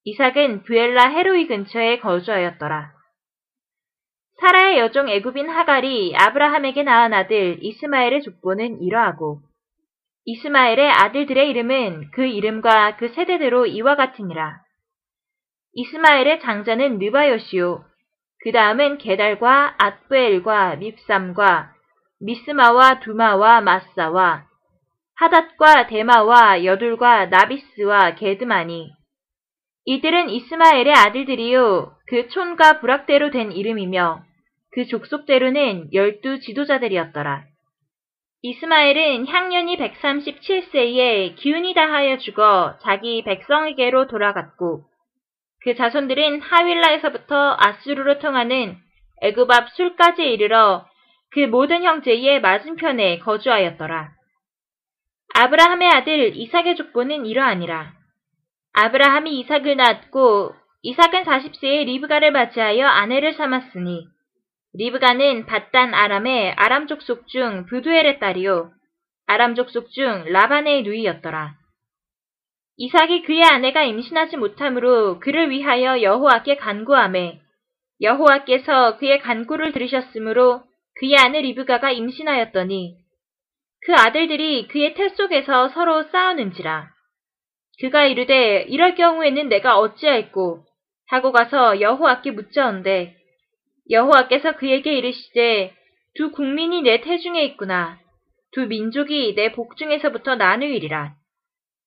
[0.04, 2.94] 이삭은 부엘라 헤로이 근처에 거주하였더라.
[4.39, 9.39] 사라의 여종 애굽인 하갈이 아브라함에게 낳은 아들 이스마엘의 족보는 이러하고
[10.26, 14.60] 이스마엘의 아들들의 이름은 그 이름과 그 세대대로 이와 같으니라.
[15.74, 17.84] 이스마엘의 장자는 느바요시오.
[18.41, 21.74] 그 다음은 게달과 앗부엘과 밉삼과
[22.21, 24.45] 미스마와 두마와 마사와
[25.15, 28.94] 하닷과 데마와 여둘과 나비스와 게드마니
[29.86, 34.24] 이들은 이스마엘의 아들들이요 그 촌과 부락대로 된 이름이며
[34.71, 37.43] 그 족속대로는 열두 지도자들이었더라.
[38.41, 44.84] 이스마엘은 향년이 137세에 기운이 다하여 죽어 자기 백성에게로 돌아갔고
[45.63, 48.78] 그 자손들은 하윌라에서부터 아수르로 통하는
[49.50, 50.86] 앞 술까지 이르러
[51.32, 54.12] 그 모든 형제의 맞은편에 거주하였더라.
[55.34, 57.94] 아브라함의 아들 이삭의 족보는 이러하니라.
[58.77, 64.05] 아브라함이 이삭을 낳았고 이삭은 40세에 리브가를 맞이하여 아내를 삼았으니
[64.73, 68.71] 리브가는 바단 아람의 아람 족 속 중 부두엘의 딸이요
[69.27, 71.55] 아람 족 속 중 라반의 누이였더라.
[72.77, 77.39] 이삭이 그의 아내가 임신하지 못하므로 그를 위하여 여호와께 간구하매
[78.01, 80.63] 여호와께서 그의 간구를 들으셨으므로
[80.99, 82.97] 그의 아내 리브가가 임신하였더니
[83.85, 86.94] 그 아들들이 그의 태 속에서 서로 싸우는지라.
[87.79, 90.63] 그가 이르되 이럴 경우에는 내가 어찌할꼬
[91.07, 93.15] 하고 가서 여호와께 묻자온데
[93.89, 95.75] 여호와께서 그에게 이르시되
[96.15, 97.99] 두 국민이 내 태중에 있구나.
[98.51, 101.13] 두 민족이 내 복중에서부터 나누이리라.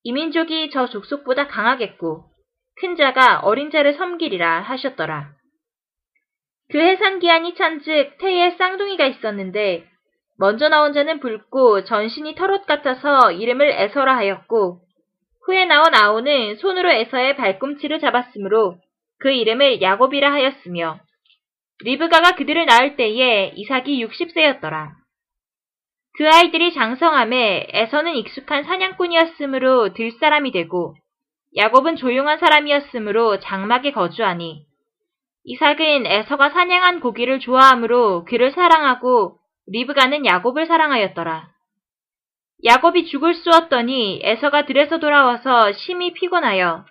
[0.04, 2.24] 이 민족이 저 족속보다 강하겠고
[2.80, 5.32] 큰 자가 어린 자를 섬기리라 하셨더라.
[6.70, 9.86] 그 해산 기한이 찬즉 태에 쌍둥이가 있었는데
[10.38, 14.82] 먼저 나온 자는 붉고 전신이 털옷 같아서 이름을 에서라 하였고
[15.48, 18.76] 후에 나온 아오는 손으로 에서의 발꿈치를 잡았으므로
[19.18, 21.00] 그 이름을 야곱이라 하였으며
[21.84, 24.90] 리브가가 그들을 낳을 때에 이삭이 60세였더라.
[26.18, 30.94] 그 아이들이 장성함에 에서는 익숙한 사냥꾼이었으므로 들사람이 되고
[31.56, 34.66] 야곱은 조용한 사람이었으므로 장막에 거주하니
[35.44, 41.48] 이삭은 에서가 사냥한 고기를 좋아하므로 그를 사랑하고 리브가는 야곱을 사랑하였더라.
[42.64, 46.84] 야곱이 죽을 쑤었더니 에서가 들에서 돌아와서 심히 피곤하여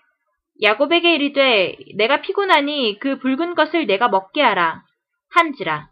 [0.62, 4.84] 야곱에게 이르되 내가 피곤하니 그 붉은 것을 내가 먹게 하라
[5.32, 5.90] 한지라.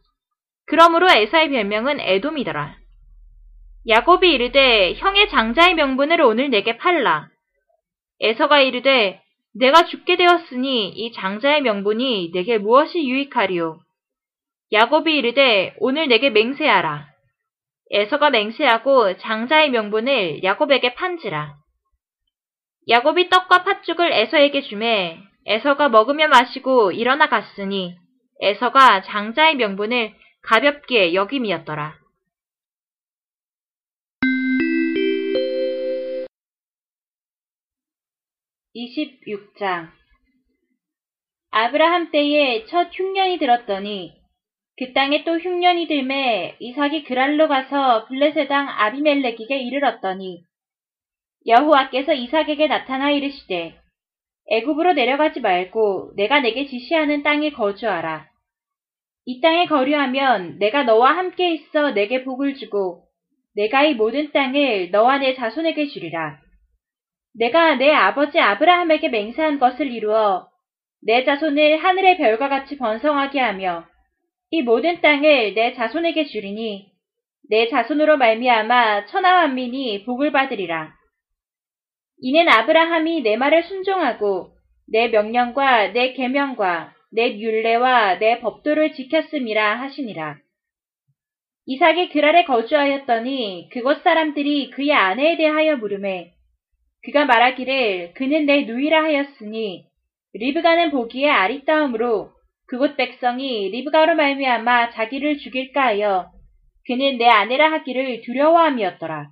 [0.65, 2.75] 그러므로 에서의 별명은 에돔이더라.
[3.87, 7.27] 야곱이 이르되 형의 장자의 명분을 오늘 내게 팔라.
[8.21, 9.21] 에서가 이르되
[9.53, 13.79] 내가 죽게 되었으니 이 장자의 명분이 내게 무엇이 유익하리요.
[14.71, 17.14] 야곱이 이르되 오늘 내게 맹세하라.
[17.91, 21.55] 에서가 맹세하고 장자의 명분을 야곱에게 판지라.
[22.87, 27.95] 야곱이 떡과 팥죽을 에서에게 주매 에서가 먹으며 마시고 일어나 갔으니
[28.41, 31.99] 에서가 장자의 명분을 가볍게 여김이었더라.
[38.75, 39.89] (26장)
[41.51, 44.24] 아브라함 때에 첫 흉년이 들었더니
[44.77, 50.43] 그 땅에 또 흉년이 들매 이삭이 그랄로 가서 블레세당 아비멜렉에게 이르렀더니
[51.47, 53.79] 여호와께서 이삭에게 나타나 이르시되
[54.51, 58.27] 애굽으로 내려가지 말고 내가 내게 지시하는 땅에 거주하라.
[59.25, 63.05] 이 땅에 거류하면 내가 너와 함께 있어 내게 복을 주고
[63.55, 66.37] 내가 이 모든 땅을 너와 내 자손에게 주리라.
[67.33, 70.47] 내가 내 아버지 아브라함에게 맹세한 것을 이루어
[71.01, 73.85] 내 자손을 하늘의 별과 같이 번성하게 하며
[74.51, 76.91] 이 모든 땅을 내 자손에게 주리니
[77.49, 80.93] 내 자손으로 말미암아 천하 만민이 복을 받으리라.
[82.21, 84.55] 이는 아브라함이 내 말을 순종하고
[84.87, 90.37] 내 명령과 내 계명과 내 율례와 내 법도를 지켰음이라 하시니라.
[91.67, 96.33] 이삭이 그랄에 거주하였더니 그곳 사람들이 그의 아내에 대하여 물음에
[97.03, 99.85] 그가 말하기를 그는 내 누이라 하였으니
[100.33, 102.34] 리브가는 보기에 아리따움으로
[102.67, 106.31] 그곳 백성이 리브가로 말미암아 자기를 죽일까 하여
[106.87, 109.29] 그는 내 아내라 하기를 두려워함이었더라.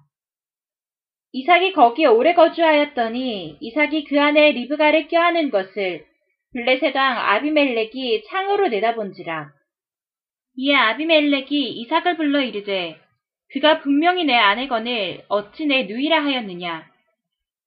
[1.34, 6.06] 이삭이 거기에 오래 거주하였더니 이삭이 그 안에 리브가를 껴안은 것을
[6.54, 9.50] 블레셋 왕 아비멜렉이 창으로 내다본지라.
[10.58, 13.00] 이에 아비멜렉이 이삭을 불러 이르되
[13.52, 16.88] 그가 분명히 내 아내건을 어찌 내 누이라 하였느냐.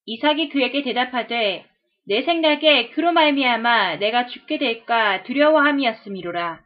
[0.05, 1.65] 이삭이 그에게 대답하되
[2.09, 6.61] 내 생각에 그로 말미암아 내가 죽게 될까 두려워함이었음이로라.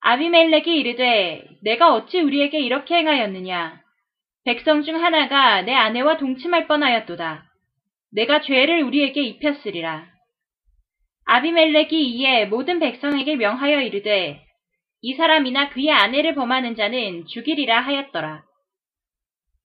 [0.00, 3.80] 아비멜렉이 이르되 내가 어찌 우리에게 이렇게 행하였느냐.
[4.44, 7.44] 백성 중 하나가 내 아내와 동침할 뻔하였도다.
[8.12, 10.06] 내가 죄를 우리에게 입혔으리라.
[11.26, 14.44] 아비멜렉이 이에 모든 백성에게 명하여 이르되
[15.00, 18.42] 이 사람이나 그의 아내를 범하는 자는 죽이리라 하였더라.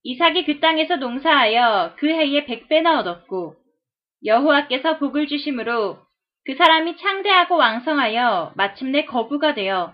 [0.03, 3.55] 이삭이 그 땅에서 농사하여 그 해에 백배나 얻었고
[4.25, 5.97] 여호와께서 복을 주심으로
[6.45, 9.93] 그 사람이 창대하고 왕성하여 마침내 거부가 되어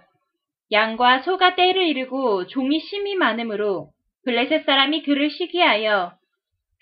[0.72, 3.90] 양과 소가 때를 이르고 종이 심이 많으므로
[4.26, 6.14] 블레셋 사람이 그를 시기하여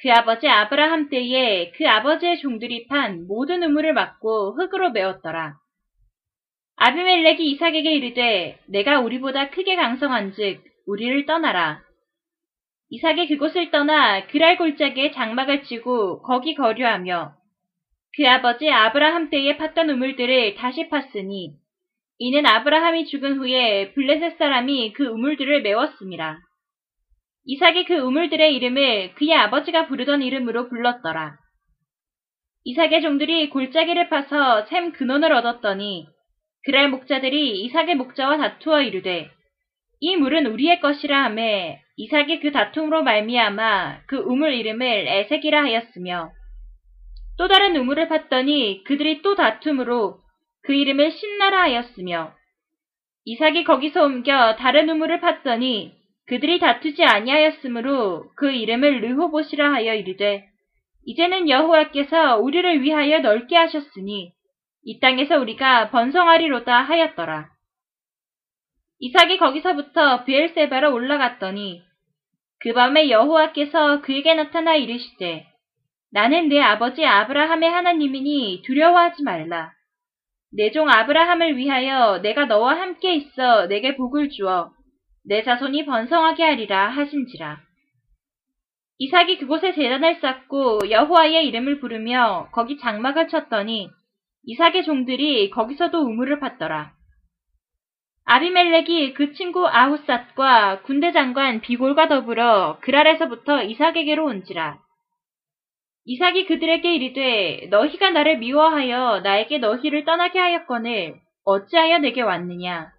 [0.01, 5.55] 그 아버지 아브라함 때에 그 아버지의 종들이 판 모든 우물을 막고 흙으로 메웠더라.
[6.77, 11.82] 아비멜렉이 이삭에게 이르되 내가 우리보다 크게 강성한즉 우리를 떠나라.
[12.93, 17.33] 이삭이 그곳을 떠나 그랄 골짜기에 장막을 치고 거기 거류하며
[18.15, 21.53] 그 아버지 아브라함 때에 팠던 우물들을 다시 팠으니
[22.19, 26.37] 이는 아브라함이 죽은 후에 블레셋 사람이 그 우물들을 메웠습니다.
[27.45, 31.37] 이삭이 그 우물들의 이름을 그의 아버지가 부르던 이름으로 불렀더라.
[32.65, 36.05] 이삭의 종들이 골짜기를 파서 샘 근원을 얻었더니
[36.63, 39.31] 그랄 목자들이 이삭의 목자와 다투어 이르되
[39.99, 46.31] 이 물은 우리의 것이라 하매 이삭이 그 다툼으로 말미암아 그 우물 이름을 에색이라 하였으며
[47.37, 50.19] 또 다른 우물을 팠더니 그들이 또 다툼으로
[50.63, 52.33] 그 이름을 신나라 하였으며
[53.25, 55.91] 이삭이 거기서 옮겨 다른 우물을 팠더니
[56.25, 60.47] 그들이 다투지 아니하였으므로 그 이름을 르호봇이라 하여 이르되
[61.05, 64.31] 이제는 여호와께서 우리를 위하여 넓게 하셨으니
[64.85, 67.52] 이 땅에서 우리가 번성하리로다 하였더라.
[69.05, 71.83] 이삭이 거기서부터 비엘세바로 올라갔더니
[72.61, 75.45] 그 밤에 여호와께서 그에게 나타나 이르시되
[76.13, 79.73] 나는 내 아버지 아브라함의 하나님이니 두려워하지 말라.
[80.53, 84.71] 내 종 아브라함을 위하여 내가 너와 함께 있어 내게 복을 주어
[85.25, 87.59] 내 자손이 번성하게 하리라 하신지라.
[88.99, 93.89] 이삭이 그곳에 재단을 쌓고 여호와의 이름을 부르며 거기 장막을 쳤더니
[94.45, 97.02] 이삭의 종들이 거기서도 우물을 팠더라.
[98.25, 104.79] 아비멜렉이 그 친구 아후삿과 군대 장관 비골과 더불어 그랄에서부터 이삭에게로 온지라.
[106.05, 112.91] 이삭이 그들에게 이르되 너희가 나를 미워하여 나에게 너희를 떠나게 하였거늘 어찌하여 내게 왔느냐.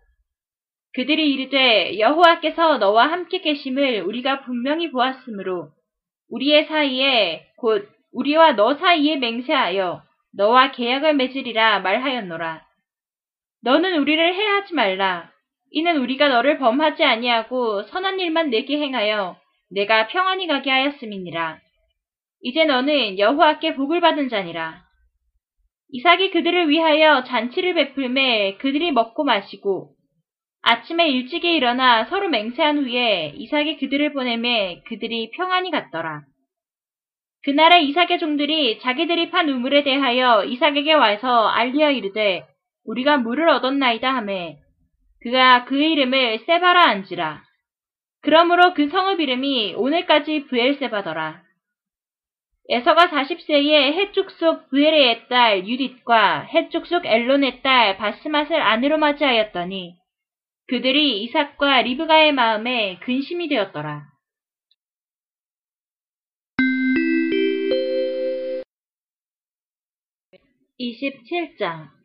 [0.94, 5.70] 그들이 이르되 여호와께서 너와 함께 계심을 우리가 분명히 보았으므로
[6.30, 10.02] 우리의 사이에 곧 우리와 너 사이에 맹세하여
[10.37, 12.63] 너와 계약을 맺으리라 말하였노라.
[13.64, 15.31] 너는 우리를 해하지 말라.
[15.70, 19.37] 이는 우리가 너를 범하지 아니하고 선한 일만 내게 행하여
[19.70, 21.59] 내가 평안히 가게 하였음이니라.
[22.42, 24.85] 이제 너는 여호와께 복을 받은 자니라.
[25.92, 29.94] 이삭이 그들을 위하여 잔치를 베풀매 그들이 먹고 마시고
[30.61, 36.22] 아침에 일찍이 일어나 서로 맹세한 후에 이삭이 그들을 보내매 그들이 평안히 갔더라.
[37.44, 42.46] 그날에 이삭의 종들이 자기들이 판 우물에 대하여 이삭에게 와서 알리어 이르되
[42.85, 44.59] 우리가 물을 얻었나이다 하매
[45.20, 47.42] 그가 그 이름을 세바라 한지라.
[48.20, 51.42] 그러므로 그 성읍 이름이 오늘까지 부엘세바더라.
[52.68, 59.97] 에서가 40세에 해쪽 속 부엘의 딸 유딧과 해쪽 속 엘론의 딸 바스맛을 아내로 맞이하였더니
[60.68, 64.06] 그들이 이삭과 리브가의 마음에 근심이 되었더라.
[70.81, 72.04] (27장)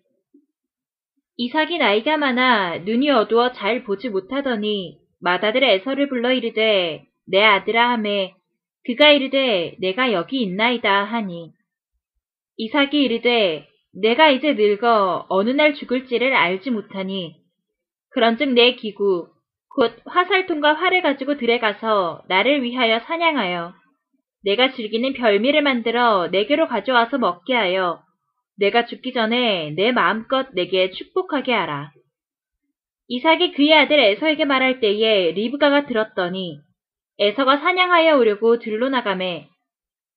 [1.41, 8.33] 이삭이 나이가 많아 눈이 어두워 잘 보지 못하더니 마다들 에서를 불러 이르되 내 아들아 하매
[8.85, 11.53] 그가 이르되 내가 여기 있나이다 하니.
[12.57, 17.37] 이삭이 이르되 내가 이제 늙어 어느 날 죽을지를 알지 못하니
[18.09, 19.29] 그런즉 내 기구
[19.73, 23.73] 곧 화살통과 활을 가지고 들에 가서 나를 위하여 사냥하여
[24.43, 28.03] 내가 즐기는 별미를 만들어 내게로 가져와서 먹게 하여
[28.59, 31.91] 내가 죽기 전에 내 마음껏 내게 축복하게 하라.
[33.07, 36.59] 이삭이 그의 아들 에서에게 말할 때에 리브가가 들었더니
[37.17, 39.47] 에서가 사냥하여 오려고 들로 나가매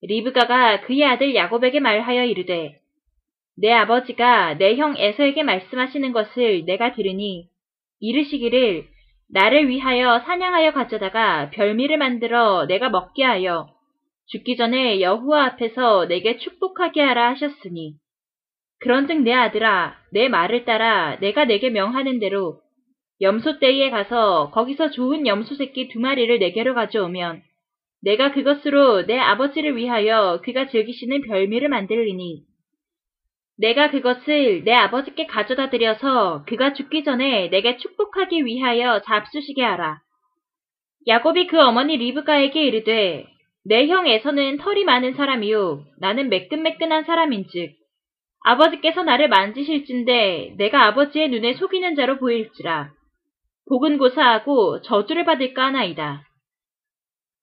[0.03, 2.81] 리브가가 그의 아들 야곱에게 말하여 이르되
[3.57, 7.47] 내 아버지가 내 형 에서에게 말씀하시는 것을 내가 들으니
[8.01, 8.89] 이르시기를
[9.31, 13.69] 나를 위하여 사냥하여 가져다가 별미를 만들어 내가 먹게 하여
[14.27, 18.02] 죽기 전에 여호와 앞에서 내게 축복하게 하라 하셨으니
[18.83, 22.61] 그런즉 내 아들아 내 말을 따라 내가 내게 명하는 대로
[23.21, 27.43] 염소 떼에 가서 거기서 좋은 염소 새끼 두 마리를 내게로 가져오면
[28.03, 32.43] 내가 그것으로 내 아버지를 위하여 그가 즐기시는 별미를 만들리니
[33.59, 40.01] 내가 그것을 내 아버지께 가져다 드려서 그가 죽기 전에 내게 축복하기 위하여 잡수시게 하라.
[41.07, 43.27] 야곱이 그 어머니 리브가에게 이르되
[43.65, 47.82] 내 형 에서는 털이 많은 사람이요 나는 매끈매끈한 사람인즉
[48.45, 52.91] 아버지께서 나를 만지실진데 내가 아버지의 눈에 속이는 자로 보일지라
[53.69, 56.25] 복은 고사하고 저주를 받을까 하나이다.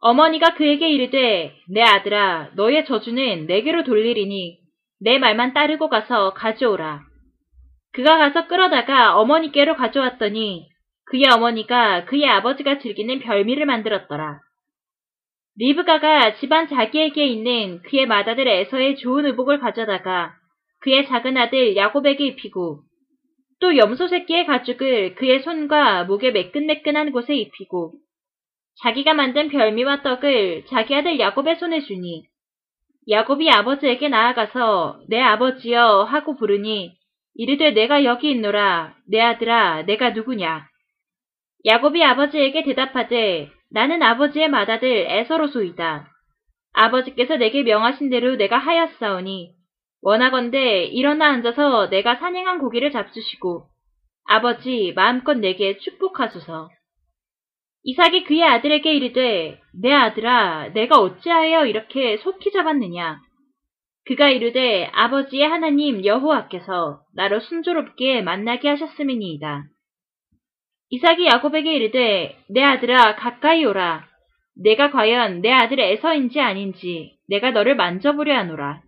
[0.02, 4.60] 어머니가 그에게 이르되 내 아들아 너의 저주는 내게로 돌리리니
[5.02, 7.02] 내 말만 따르고 가서 가져오라.
[7.94, 10.70] 그가 가서 끌어다가 어머니께로 가져왔더니
[11.06, 14.40] 그의 어머니가 그의 아버지가 즐기는 별미를 만들었더라.
[15.58, 20.39] 리브가가 집안 자기에게 있는 그의 맏아들 에서의 좋은 의복을 가져다가
[20.82, 22.82] 그의 작은 아들 야곱에게 입히고
[23.60, 27.94] 또 염소 새끼의 가죽을 그의 손과 목에 매끈매끈한 곳에 입히고
[28.82, 32.24] 자기가 만든 별미와 떡을 자기 아들 야곱의 손에 주니
[33.10, 36.94] 야곱이 아버지에게 나아가서 내 아버지여 하고 부르니
[37.36, 38.96] 이르되 내가 여기 있노라.
[39.08, 40.68] 내 아들아 내가 누구냐?
[41.66, 46.08] 야곱이 아버지에게 대답하되 나는 아버지의 맏아들 에서로소이다.
[46.74, 49.54] 아버지께서 내게 명하신 대로 내가 하였사오니
[50.02, 53.66] 원하건대 일어나 앉아서 내가 사냥한 고기를 잡수시고
[54.26, 56.70] 아버지 마음껏 내게 축복하소서.
[57.84, 63.20] 이삭이 그의 아들에게 이르되 내 아들아 내가 어찌하여 이렇게 속히 잡았느냐.
[64.06, 69.66] 그가 이르되 아버지의 하나님 여호와께서 나로 순조롭게 만나게 하셨음이니이다.
[70.90, 74.08] 이삭이 야곱에게 이르되 내 아들아 가까이 오라.
[74.56, 78.82] 내가 과연 내 아들 에서인지 아닌지 내가 너를 만져보려 하노라.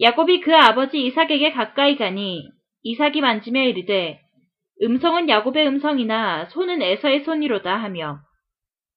[0.00, 2.48] 야곱이 그 아버지 이삭에게 가까이 가니
[2.82, 4.20] 이삭이 만지며 이르되
[4.82, 8.18] 음성은 야곱의 음성이나 손은 에서의 손이로다 하며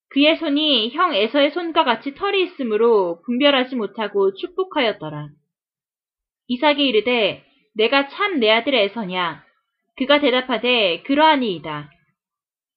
[0.09, 5.27] 그의 손이 형 에서의 손과 같이 털이 있으므로 분별하지 못하고 축복하였더라.
[6.47, 7.43] 이삭이 이르되
[7.75, 9.43] 내가 참 내 아들 에서냐
[9.97, 11.91] 그가 대답하되 그러하니이다.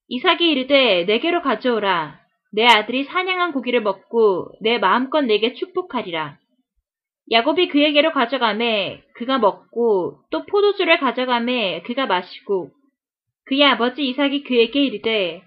[0.09, 2.19] 이삭이 이르되 내게로 가져오라
[2.53, 6.37] 내 아들이 사냥한 고기를 먹고 내 마음껏 내게 축복하리라.
[7.31, 12.71] 야곱이 그에게로 가져가매 그가 먹고 또 포도주를 가져가매 그가 마시고
[13.45, 15.41] 그의 아버지 이삭이 그에게 이르되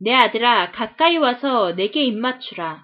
[0.00, 2.82] 내 아들아 가까이 와서 내게 입맞추라.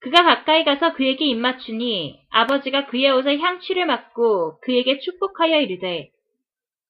[0.00, 6.10] 그가 가까이 가서 그에게 입맞추니 아버지가 그의 옷에 향취를 맡고 그에게 축복하여 이르되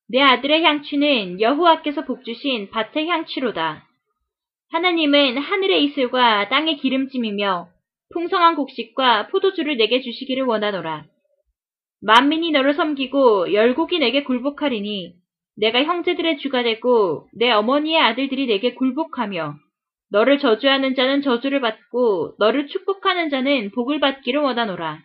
[0.08, 3.86] 내 아들의 향취는 여호와께서 복주신 밭의 향취로다.
[4.70, 7.68] 하나님은 하늘의 이슬과 땅의 기름짐이며
[8.12, 11.04] 풍성한 곡식과 포도주를 내게 주시기를 원하노라.
[12.02, 15.14] 만민이 너를 섬기고 열국이 내게 굴복하리니
[15.56, 19.54] 내가 형제들의 주가 되고 내 어머니의 아들들이 내게 굴복하며
[20.10, 24.98] 너를 저주하는 자는 저주를 받고 너를 축복하는 자는 복을 받기를 원하노라.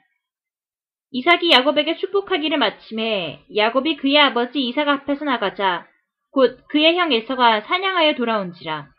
[1.12, 5.88] 이삭이 야곱에게 축복하기를 마침에 야곱이 그의 아버지 이삭 앞에서 나가자
[6.32, 8.95] 곧 그의 형 에서가 사냥하여 돌아온지라.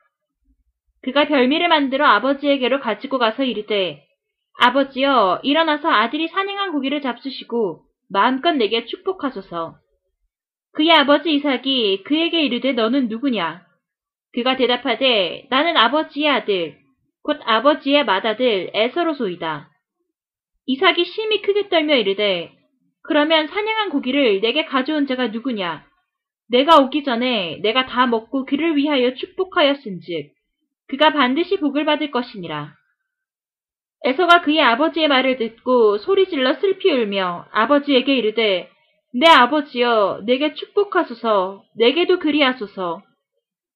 [1.06, 4.02] 그가 별미를 만들어 아버지에게로 가지고 가서 이르되
[4.58, 9.76] 아버지여 일어나서 아들이 사냥한 고기를 잡수시고 마음껏 내게 축복하소서.
[10.72, 13.62] 그의 아버지 이삭이 그에게 이르되 너는 누구냐?
[14.32, 16.76] 그가 대답하되 나는 아버지의 아들
[17.22, 19.70] 곧 아버지의 맏아들 에서로소이다.
[20.66, 22.50] 이삭이 심히 크게 떨며 이르되
[23.04, 25.86] 그러면 사냥한 고기를 내게 가져온 자가 누구냐?
[26.50, 30.35] 내가 오기 전에 내가 다 먹고 그를 위하여 축복하였은즉
[30.88, 32.74] 그가 반드시 복을 받을 것이니라.
[34.04, 38.70] 에서가 그의 아버지의 말을 듣고 소리질러 슬피 울며 아버지에게 이르되
[39.14, 43.02] 내 아버지여 내게 축복하소서 내게도 그리하소서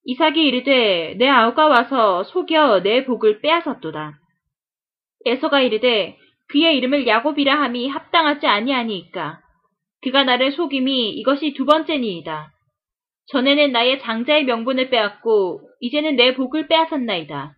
[0.05, 4.19] 이삭이 이르되 내 아우가 와서 속여 내 복을 빼앗았도다.
[5.27, 6.17] 에서가 이르되
[6.49, 9.41] 그의 이름을 야곱이라 함이 합당하지 아니하니이까
[10.03, 12.51] 그가 나를 속임이 이것이 두 번째니이다.
[13.27, 17.55] 전에는 나의 장자의 명분을 빼앗고 이제는 내 복을 빼앗았나이다.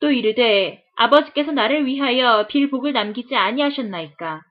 [0.00, 4.42] 또 이르되 아버지께서 나를 위하여 빌 복을 남기지 아니하셨나이까.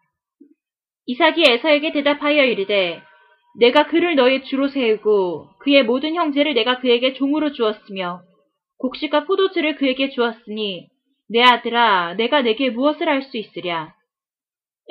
[1.07, 3.01] 이삭이 에서에게 대답하여 이르되
[3.60, 8.22] 내가 그를 너의 주로 세우고 그의 모든 형제를 내가 그에게 종으로 주었으며
[8.78, 10.88] 곡식과 포도주를 그에게 주었으니
[11.30, 13.93] 내 아들아 내가 내게 무엇을 할 수 있으랴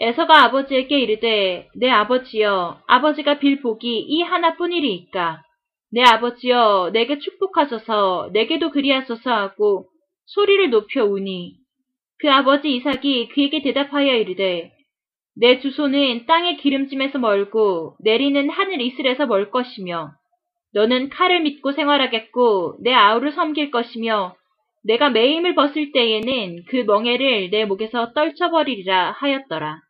[0.00, 5.42] 에서가 아버지에게 이르되 내 아버지여 아버지가 빌 복이 이 하나뿐이리이까
[5.90, 9.88] 내 아버지여 내게 축복하소서 내게도 그리하소서 하고
[10.26, 11.56] 소리를 높여 우니
[12.18, 14.72] 그 아버지 이삭이 그에게 대답하여 이르되
[15.36, 20.12] 내 주소는 땅의 기름짐에서 멀고 내리는 하늘 이슬에서 멀 것이며
[20.74, 24.34] 너는 칼을 믿고 생활하겠고 내 아우를 섬길 것이며
[24.84, 29.80] 내가 매임을 벗을 때에는 그 멍에를 내 목에서 떨쳐버리리라 하였더라.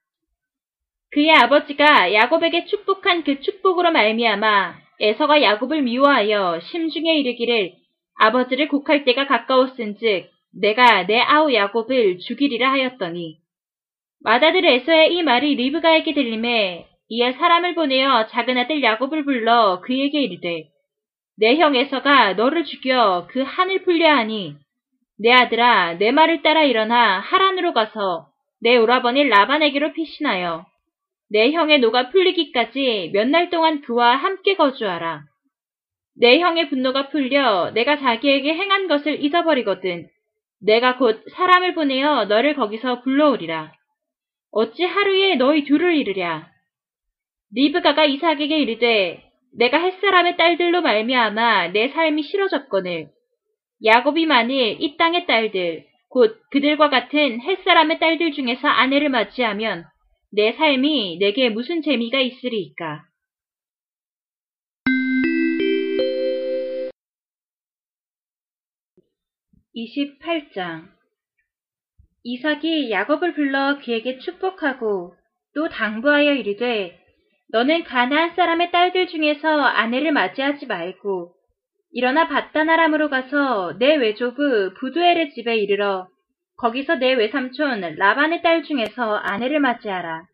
[1.10, 7.72] 그의 아버지가 야곱에게 축복한 그 축복으로 말미암아 에서가 야곱을 미워하여 심중에 이르기를
[8.18, 10.30] 아버지를 곡할 때가 가까웠은즉
[10.60, 13.38] 내가 내 아우 야곱을 죽이리라 하였더니
[14.24, 20.64] 마다들 에서의 이 말이 리브가에게 들림에 이에 사람을 보내어 작은 아들 야곱을 불러 그에게 이르되
[21.38, 24.56] 내 형 에서가 너를 죽여 그 한을 풀려 하니
[25.20, 28.26] 내 아들아 내 말을 따라 일어나 하란으로 가서
[28.60, 30.66] 내 오라버니 라반에게로 피신하여
[31.30, 35.24] 내 형의 노가 풀리기까지 몇 날 동안 그와 함께 거주하라.
[36.16, 40.08] 내 형의 분노가 풀려 내가 자기에게 행한 것을 잊어버리거든
[40.60, 43.72] 내가 곧 사람을 보내어 너를 거기서 불러오리라.
[44.50, 46.48] 어찌 하루에 너희 둘을 이르랴.
[47.54, 49.22] 리브가가 이삭에게 이르되
[49.56, 53.08] 내가 햇사람의 딸들로 말미암아 내 삶이 싫어졌거늘
[53.84, 59.84] 야곱이 만일 이 땅의 딸들 곧 그들과 같은 햇사람의 딸들 중에서 아내를 맞이하면
[60.30, 63.04] 내 삶이 내게 무슨 재미가 있으리이까.
[69.74, 70.88] (28장)
[72.24, 75.14] 이삭이 야곱을 불러 그에게 축복하고
[75.54, 76.98] 또 당부하여 이르되
[77.50, 81.34] 너는 가나안 사람의 딸들 중에서 아내를 맞이하지 말고
[81.92, 86.08] 일어나 바다나람으로 가서 내 외조부 부두엘의 집에 이르러
[86.58, 90.26] 거기서 내 외삼촌 라반의 딸 중에서 아내를 맞이하라.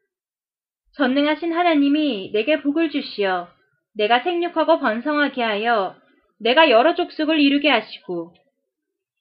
[0.97, 3.49] 전능하신 하나님이 내게 복을 주시어
[3.97, 5.97] 내가 생육하고 번성하게 하여
[6.41, 8.35] 내가 여러 족속을 이루게 하시고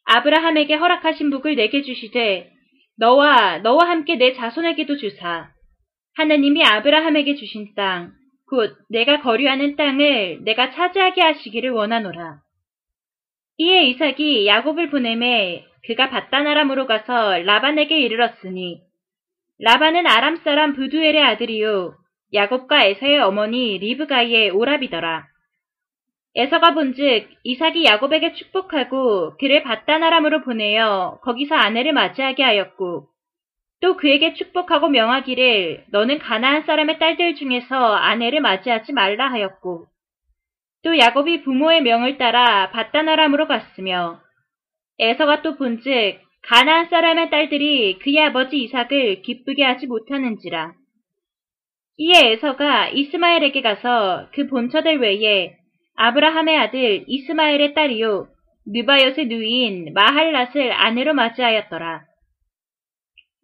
[0.06, 2.51] 아브라함에게 허락하신 복을 내게 주시되
[2.97, 5.49] 너와 너와 함께 내 자손에게도 주사
[6.16, 8.14] 하나님이 아브라함에게 주신 땅
[8.54, 12.39] 곧 내가 거류하는 땅을 내가 차지하게 하시기를 원하노라.
[13.58, 18.82] 이에 이삭이 야곱을 보내매 그가 바다나람으로 가서 라반에게 이르렀으니
[19.60, 21.96] 라반은 아람 사람 부두엘의 아들이요
[22.34, 25.28] 야곱과 에서의 어머니 리브가의 오랍이더라.
[26.36, 33.08] 에서가 본즉 이삭이 야곱에게 축복하고 그를 바다나람으로 보내어 거기서 아내를 맞이하게 하였고
[33.82, 39.86] 또 그에게 축복하고 명하기를 너는 가나안 사람의 딸들 중에서 아내를 맞이하지 말라 하였고
[40.84, 44.23] 또 야곱이 부모의 명을 따라 바다나람으로 갔으며
[45.04, 50.74] 에서가 또 본즉 가나안 사람의 딸들이 그의 아버지 이삭을 기쁘게 하지 못하는지라.
[51.97, 55.56] 이에 에서가 이스마엘에게 가서 그 본처들 외에
[55.95, 58.28] 아브라함의 아들 이스마엘의 딸이요
[58.66, 62.01] 느바엿의 누이인 마할랏을 아내로 맞이하였더라.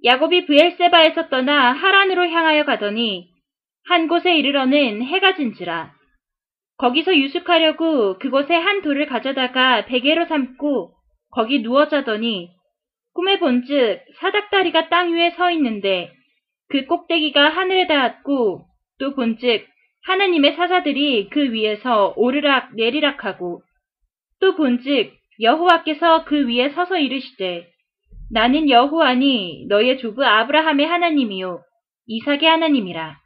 [0.05, 3.27] 야곱이 브엘세바에서 떠나 하란으로 향하여 가더니
[3.85, 5.93] 한 곳에 이르러는 해가 진지라.
[6.77, 10.98] 거기서 유숙하려고 그곳에 한 돌을 가져다가 베개로 삼고
[11.31, 12.49] 거기 누워 자더니
[13.13, 16.11] 꿈에 본즉 사닥다리가 땅 위에 서 있는데
[16.69, 18.65] 그 꼭대기가 하늘에 닿았고
[18.99, 19.65] 또 본즉
[20.05, 23.61] 하나님의 사자들이 그 위에서 오르락 내리락 하고
[24.39, 27.67] 또 본즉 여호와께서 그 위에 서서 이르시되
[28.31, 31.61] 나는 여호와니 너의 조부 아브라함의 하나님이요
[32.07, 33.17] 이삭의 하나님이라.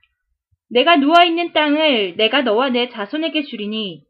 [0.70, 4.04] 내가 누워 있는 땅을 내가 너와 내 자손에게 주리니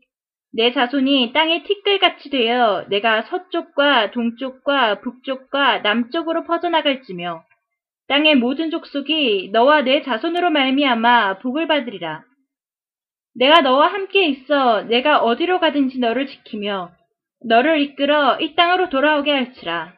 [0.56, 7.44] 내 자손이 땅의 티끌같이 되어 내가 서쪽과 동쪽과 북쪽과 남쪽으로 퍼져나갈지며
[8.08, 12.24] 땅의 모든 족속이 너와 내 자손으로 말미암아 복을 받으리라.
[13.36, 16.92] 내가 너와 함께 있어 내가 어디로 가든지 너를 지키며
[17.46, 19.94] 너를 이끌어 이 땅으로 돌아오게 할지라.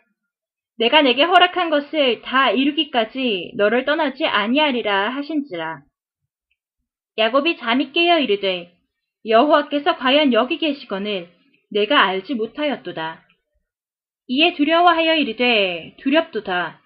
[0.77, 5.81] 내가 내게 허락한 것을 다 이루기까지 너를 떠나지 아니하리라 하신지라.
[7.17, 8.74] 야곱이 잠이 깨어 이르되
[9.27, 11.29] 여호와께서 과연 여기 계시거늘
[11.71, 13.25] 내가 알지 못하였도다.
[14.27, 16.81] 이에 두려워하여 이르되 두렵도다.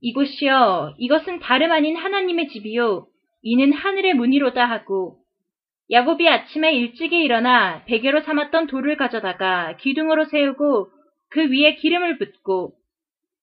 [0.00, 3.06] 이곳이여 이것은 다름 아닌 하나님의 집이요
[3.42, 5.18] 이는 하늘의 문이로다 하고
[5.90, 10.90] 야곱이 아침에 일찍이 일어나 베개로 삼았던 돌을 가져다가 기둥으로 세우고
[11.30, 12.74] 그 위에 기름을 붓고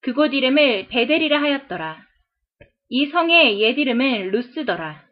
[0.02, 2.00] 그곳 이름을 베델이라 하였더라.
[2.90, 5.04] 이 성의 옛 이름은 루스더라.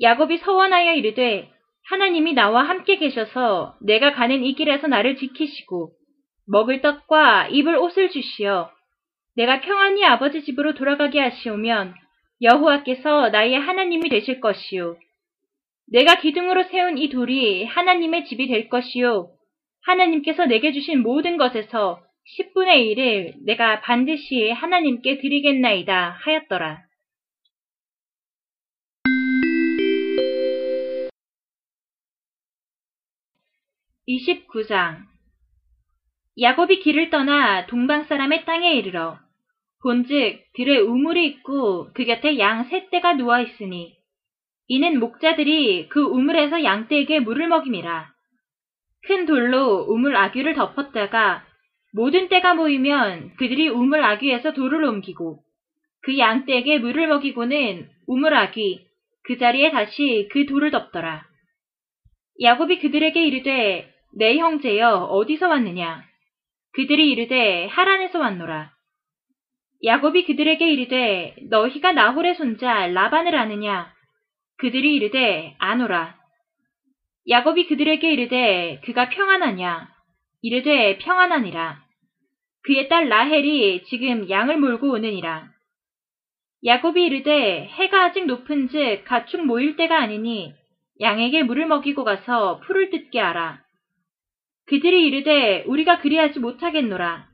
[0.00, 1.50] 야곱이 서원하여 이르되
[1.88, 5.92] 하나님이 나와 함께 계셔서 내가 가는 이 길에서 나를 지키시고
[6.46, 8.70] 먹을 떡과 입을 옷을 주시어
[9.36, 11.94] 내가 평안히 아버지 집으로 돌아가게 하시오면
[12.42, 14.96] 여호와께서 나의 하나님이 되실 것이요
[15.90, 19.30] 내가 기둥으로 세운 이 돌이 하나님의 집이 될 것이요
[19.86, 22.02] 하나님께서 내게 주신 모든 것에서
[22.36, 26.87] 10분의 1을 내가 반드시 하나님께 드리겠나이다 하였더라.
[34.08, 35.02] 29장
[36.40, 39.18] 야곱이 길을 떠나 동방 사람의 땅에 이르러
[39.82, 43.96] 본즉 들에 우물이 있고 그 곁에 양 세 떼가 누워 있으니
[44.66, 48.10] 이는 목자들이 그 우물에서 양 떼에게 물을 먹임이라.
[49.06, 51.44] 큰 돌로 우물 아귀를 덮었다가
[51.92, 55.42] 모든 때가 모이면 그들이 우물 아귀에서 돌을 옮기고
[56.02, 58.86] 그 양 떼에게 물을 먹이고는 우물 아귀
[59.24, 61.26] 그 자리에 다시 그 돌을 덮더라.
[62.40, 66.04] 야곱이 그들에게 이르되 내 형제여 어디서 왔느냐?
[66.72, 68.72] 그들이 이르되 하란에서 왔노라.
[69.84, 73.92] 야곱이 그들에게 이르되 너희가 나홀의 손자 라반을 아느냐?
[74.56, 76.16] 그들이 이르되 아노라.
[77.28, 79.88] 야곱이 그들에게 이르되 그가 평안하냐?
[80.42, 81.82] 이르되 평안하니라.
[82.64, 85.48] 그의 딸 라헬이 지금 양을 몰고 오느니라.
[86.64, 90.52] 야곱이 이르되 해가 아직 높은즉 가축 모일 때가 아니니
[91.00, 93.62] 양에게 물을 먹이고 가서 풀을 뜯게 하라.
[94.68, 97.26] 그들이 이르되 우리가 그리하지 못하겠노라.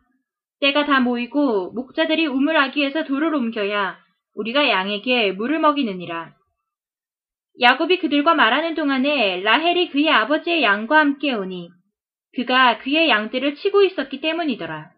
[0.61, 3.99] 때가 다 모이고 목자들이 우물 아기에서 돌을 옮겨야
[4.37, 6.33] 우리가 양에게 물을 먹이느니라.
[7.61, 11.71] 야곱이 그들과 말하는 동안에 라헬이 그의 아버지의 양과 함께 오니
[12.37, 14.91] 그가 그의 양들을 치고 있었기 때문이더라.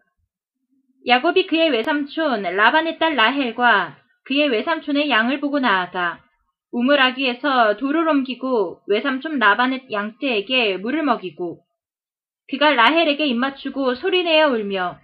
[1.07, 6.19] 야곱이 그의 외삼촌 라반의 딸 라헬과 그의 외삼촌의 양을 보고 나아가
[6.71, 11.66] 우물 아기에서 돌을 옮기고 외삼촌 라반의 양떼에게 물을 먹이고
[12.49, 14.99] 그가 라헬에게 입맞추고 소리내어 울며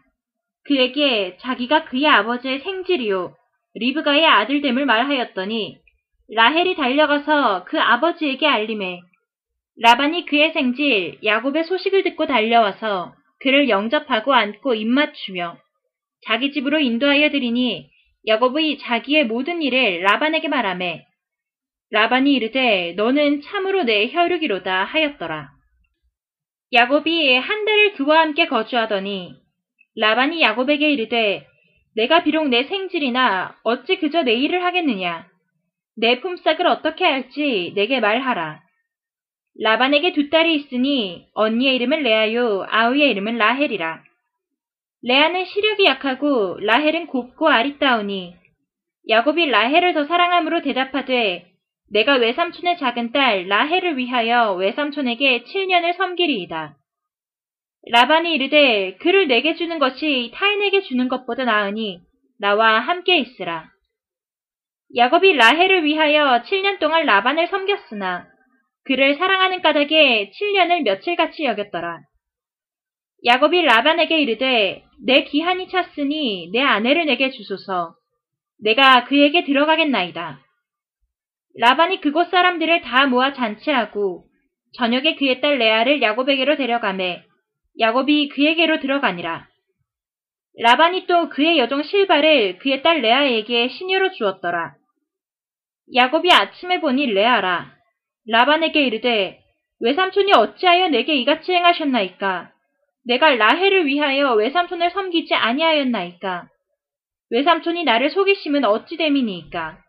[0.66, 3.36] 그에게 자기가 그의 아버지의 생질이요
[3.76, 5.78] 리브가의 아들됨을 말하였더니
[6.30, 9.02] 라헬이 달려가서 그 아버지에게 알림해
[9.82, 15.58] 라반이 그의 생질 야곱의 소식을 듣고 달려와서 그를 영접하고 안고 입맞추며
[16.26, 17.90] 자기 집으로 인도하여 드리니
[18.26, 21.06] 야곱의 자기의 모든 일을 라반에게 말하매
[21.92, 25.53] 라반이 이르되 너는 참으로 내 혈육이로다 하였더라.
[26.74, 29.36] 야곱이 한 달을 그와 함께 거주하더니
[29.96, 31.48] 라반이 야곱에게 이르되
[31.96, 35.28] 내가 비록 내 생질이나 어찌 그저 내 일을 하겠느냐
[35.96, 38.62] 내 품삯을 어떻게 할지 내게 말하라.
[39.62, 44.02] 라반에게 두 딸이 있으니 언니의 이름은 레아요 아우의 이름은 라헬이라.
[45.04, 48.36] 레아는 시력이 약하고 라헬은 곱고 아리따우니
[49.10, 51.53] 야곱이 라헬을 더 사랑함으로 대답하되
[51.94, 56.76] 내가 외삼촌의 작은 딸 라헬을 위하여 외삼촌에게 7년을 섬기리이다.
[57.92, 62.00] 라반이 이르되 그를 내게 주는 것이 타인에게 주는 것보다 나으니
[62.40, 63.70] 나와 함께 있으라.
[64.96, 68.28] 야곱이 라헬을 위하여 7년 동안 라반을 섬겼으나
[68.86, 72.00] 그를 사랑하는 까닭에 7년을 며칠같이 여겼더라.
[73.26, 77.94] 야곱이 라반에게 이르되 내 기한이 찼으니 내 아내를 내게 주소서.
[78.60, 80.40] 내가 그에게 들어가겠나이다.
[81.60, 84.26] 라반이 그곳 사람들을 다 모아 잔치하고
[84.76, 87.24] 저녁에 그의 딸 레아를 야곱에게로 데려가매
[87.80, 89.48] 야곱이 그에게로 들어가니라.
[90.60, 94.76] 라반이 또 그의 여종 실바를 그의 딸 레아에게 시녀로 주었더라.
[95.96, 97.74] 야곱이 아침에 보니 레아라.
[98.28, 99.40] 라반에게 이르되
[99.80, 102.52] 외삼촌이 어찌하여 내게 이같이 행하셨나이까?
[103.06, 106.48] 내가 라헬을 위하여 외삼촌을 섬기지 아니하였나이까?
[107.32, 109.83] 외삼촌이 나를 속이심은 어찌 됨이니이까?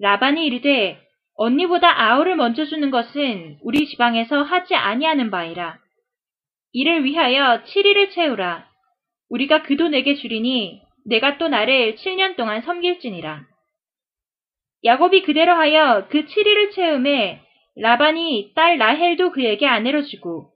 [0.00, 1.00] 라반이 이르되
[1.36, 5.78] 언니보다 아우를 먼저 주는 것은 우리 지방에서 하지 아니하는 바이라.
[6.72, 8.66] 이를 위하여 7일을 채우라.
[9.30, 13.44] 우리가 그돈 내게 주리니 내가 또 나를 7년 동안 섬길지니라.
[14.84, 17.42] 야곱이 그대로 하여 그 7일을 채움에
[17.76, 20.50] 라반이 딸 라헬도 그에게 아내로 주고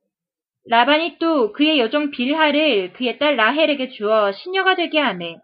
[0.68, 5.36] 라반이 또 그의 여종 빌하를 그의 딸 라헬에게 주어 시녀가 되게 하매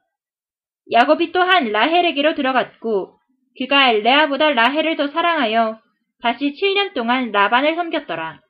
[0.93, 3.16] 야곱이 또한 라헬에게로 들어갔고
[3.59, 5.79] 그가 레아보다 라헬을 더 사랑하여
[6.23, 8.41] 다시 7년 동안 라반을 섬겼더라.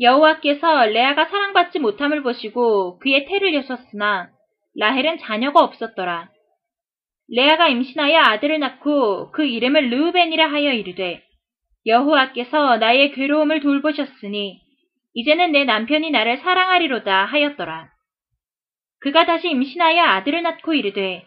[0.00, 4.30] 여호와께서 레아가 사랑받지 못함을 보시고 그의 태를 여셨으나
[4.76, 6.30] 라헬은 자녀가 없었더라.
[7.28, 11.22] 레아가 임신하여 아들을 낳고 그 이름을 르우벤이라 하여 이르되
[11.86, 14.60] 여호와께서 나의 괴로움을 돌보셨으니
[15.14, 17.88] 이제는 내 남편이 나를 사랑하리로다 하였더라.
[19.00, 21.24] 그가 다시 임신하여 아들을 낳고 이르되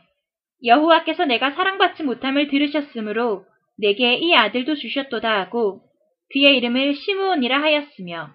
[0.64, 3.45] 여호와께서 내가 사랑받지 못함을 들으셨으므로
[3.78, 5.82] 내게 이 아들도 주셨도다 하고
[6.34, 8.30] 그의 이름을 시므온이라 하였으며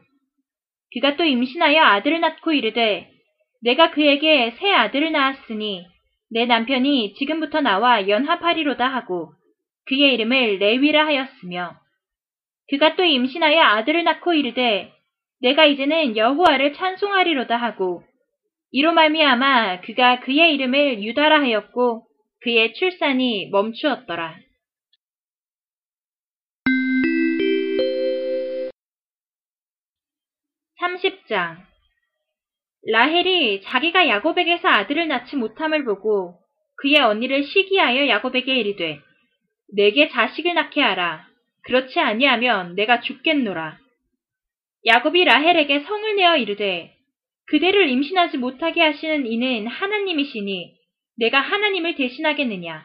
[0.95, 3.11] 그가 또 임신하여 아들을 낳고 이르되
[3.63, 5.87] 내가 그에게 새 아들을 낳았으니
[6.31, 9.33] 내 남편이 지금부터 나와 연합하리로다 하고
[9.87, 11.75] 그의 이름을 레위라 하였으며
[12.71, 14.93] 그가 또 임신하여 아들을 낳고 이르되
[15.41, 18.05] 내가 이제는 여호와를 찬송하리로다 하고
[18.71, 22.07] 이로 말미암아 그가 그의 이름을 유다라 하였고
[22.43, 24.37] 그의 출산이 멈추었더라.
[30.81, 31.57] 30장
[32.91, 36.35] 라헬이 자기가 야곱에게서 아들을 낳지 못함을 보고
[36.79, 38.99] 그의 언니를 시기하여 야곱에게 이르되
[39.77, 41.25] 내게 자식을 낳게 하라.
[41.65, 43.79] 그렇지 아니하면 내가 죽겠노라.
[44.85, 46.93] 야곱이 라헬에게 성을 내어 이르되
[47.47, 50.82] 그대를 임신하지 못하게 하시는 이는 하나님이시니
[51.23, 52.85] 내가 하나님을 대신하겠느냐.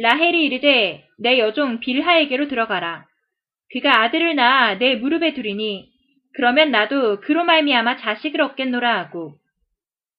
[0.00, 3.04] 라헬이 이르되 내 여종 빌하에게로 들어가라.
[3.72, 5.90] 그가 아들을 낳아 내 무릎에 두리니
[6.34, 9.34] 그러면 나도 그로 말미암아 자식을 얻겠노라 하고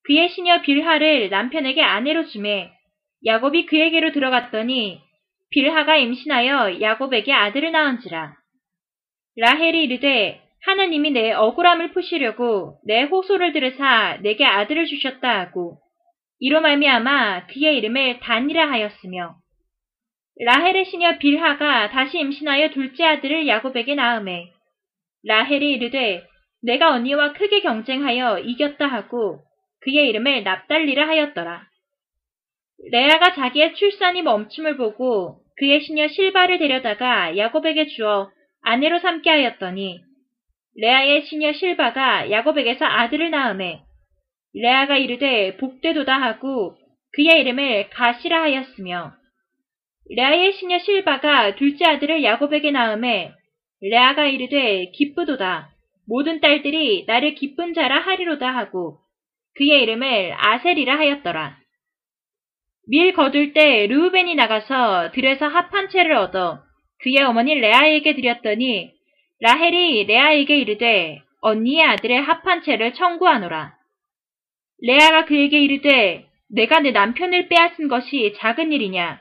[0.03, 2.71] 그의 시녀 빌하를 남편에게 아내로 주매
[3.25, 5.01] 야곱이 그에게로 들어갔더니
[5.49, 8.35] 빌하가 임신하여 야곱에게 아들을 낳은지라.
[9.37, 15.79] 라헬이 이르되 하나님이 내 억울함을 푸시려고 내 호소를 들으사 내게 아들을 주셨다 하고
[16.39, 19.35] 이로 말미암아 그의 이름을 단이라 하였으며
[20.39, 24.51] 라헬의 시녀 빌하가 다시 임신하여 둘째 아들을 야곱에게 낳음에
[25.25, 26.23] 라헬이 이르되
[26.61, 29.39] 내가 언니와 크게 경쟁하여 이겼다 하고
[29.81, 31.63] 그의 이름을 납달리라 하였더라.
[32.91, 38.29] 레아가 자기의 출산이 멈춤을 보고 그의 시녀 실바를 데려다가 야곱에게 주어
[38.61, 40.01] 아내로 삼게 하였더니
[40.75, 43.81] 레아의 시녀 실바가 야곱에게서 아들을 낳음에
[44.59, 46.75] 레아가 이르되 복되도다 하고
[47.13, 49.13] 그의 이름을 가시라 하였으며
[50.09, 53.33] 레아의 시녀 실바가 둘째 아들을 야곱에게 낳음에
[53.81, 55.69] 레아가 이르되 기쁘도다
[56.07, 58.99] 모든 딸들이 나를 기쁜 자라 하리로다 하고
[59.55, 61.57] 그의 이름을 아셀이라 하였더라.
[62.89, 66.63] 밀 거둘 때 르우벤이 나가서 들에서 합한 채를 얻어
[66.99, 68.91] 그의 어머니 레아에게 드렸더니
[69.41, 73.76] 라헬이 레아에게 이르되 언니의 아들의 합한 채를 청구하노라.
[74.81, 79.19] 레아가 그에게 이르되 내가 내 남편을 빼앗은 것이 작은 일이냐?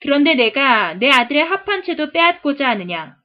[0.00, 3.16] 그런데 내가 내 아들의 합한 채도 빼앗고자 하느냐?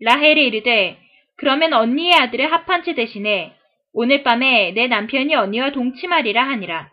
[0.00, 0.98] 라헬이 이르되
[1.36, 3.54] 그러면 언니의 아들의 합한 채 대신에
[3.92, 6.90] 오늘 밤에 내 남편이 언니와 동침하리라 하니라.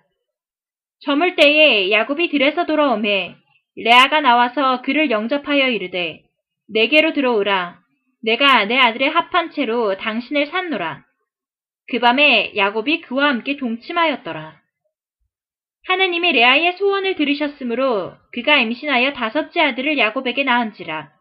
[1.02, 3.36] 저물 때에 야곱이 들에서 돌아오매
[3.76, 6.24] 레아가 나와서 그를 영접하여 이르되
[6.70, 7.80] 내게로 들어오라.
[8.24, 11.04] 내가 내 아들의 합한 채로 당신을 산노라.
[11.90, 14.62] 그 밤에 야곱이 그와 함께 동침하였더라.
[15.88, 21.12] 하느님이 레아의 소원을 들으셨으므로 그가 임신하여 다섯째 아들을 야곱에게 낳은지라.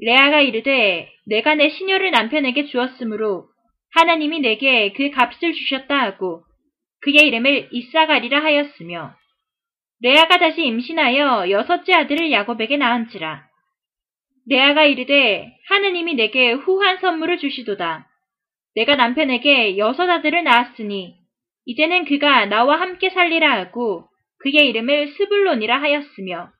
[0.00, 3.48] 레아가 이르되 내가 내 시녀를 남편에게 주었으므로
[3.94, 6.44] 하나님이 내게 그 값을 주셨다 하고
[7.00, 9.14] 그의 이름을 이사가리라 하였으며
[10.02, 13.46] 레아가 다시 임신하여 여섯째 아들을 야곱에게 낳은지라.
[14.48, 18.06] 레아가 이르되 하느님이 내게 후한 선물을 주시도다.
[18.76, 21.16] 내가 남편에게 여섯 아들을 낳았으니
[21.64, 24.06] 이제는 그가 나와 함께 살리라 하고
[24.38, 26.50] 그의 이름을 스불론이라 하였으며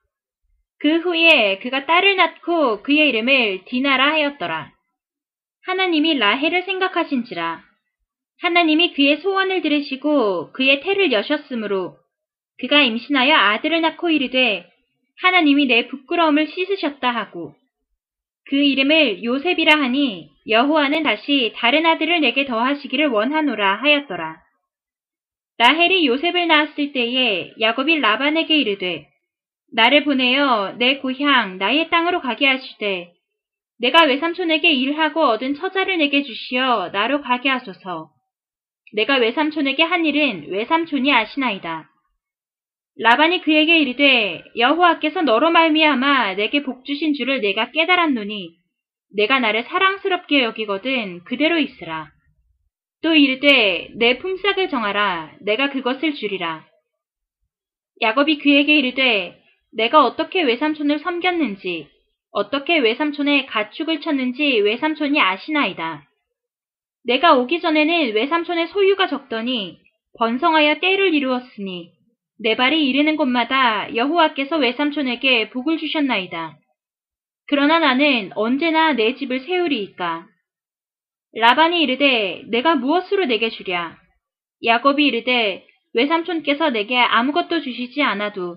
[0.78, 4.72] 그 후에 그가 딸을 낳고 그의 이름을 디나라 하였더라.
[5.64, 7.62] 하나님이 라헬을 생각하신지라.
[8.40, 11.96] 하나님이 그의 소원을 들으시고 그의 태를 여셨으므로
[12.58, 14.70] 그가 임신하여 아들을 낳고 이르되
[15.20, 17.54] 하나님이 내 부끄러움을 씻으셨다 하고
[18.48, 24.36] 그 이름을 요셉이라 하니 여호와는 다시 다른 아들을 내게 더하시기를 원하노라 하였더라.
[25.58, 29.08] 라헬이 요셉을 낳았을 때에 야곱이 라반에게 이르되
[29.72, 33.12] 나를 보내어 내 고향 나의 땅으로 가게 하시되
[33.80, 38.10] 내가 외삼촌에게 일하고 얻은 처자를 내게 주시어 나로 가게 하소서.
[38.94, 41.90] 내가 외삼촌에게 한 일은 외삼촌이 아시나이다.
[42.98, 48.55] 라반이 그에게 이르되 여호와께서 너로 말미암아 내게 복 주신 줄을 내가 깨달았노니
[49.14, 52.08] 내가 나를 사랑스럽게 여기거든 그대로 있으라.
[53.02, 56.64] 또 이르되 내 품삯을 정하라 내가 그것을 주리라.
[58.02, 59.40] 야곱이 그에게 이르되
[59.72, 61.88] 내가 어떻게 외삼촌을 섬겼는지,
[62.30, 66.06] 어떻게 외삼촌의 가축을 쳤는지 외삼촌이 아시나이다.
[67.04, 69.78] 내가 오기 전에는 외삼촌의 소유가 적더니
[70.18, 71.92] 번성하여 때를 이루었으니
[72.38, 76.58] 내 발이 이르는 곳마다 여호와께서 외삼촌에게 복을 주셨나이다.
[77.48, 80.26] 그러나 나는 언제나 내 집을 세우리이까.
[81.34, 83.96] 라반이 이르되 내가 무엇으로 내게 주랴.
[84.64, 88.56] 야곱이 이르되 외삼촌께서 내게 아무것도 주시지 않아도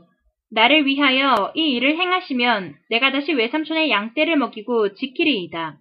[0.51, 5.77] 나를 위하여 이 일을 행하시면 내가 다시 외삼촌의 양떼를 먹이고 지키리이다.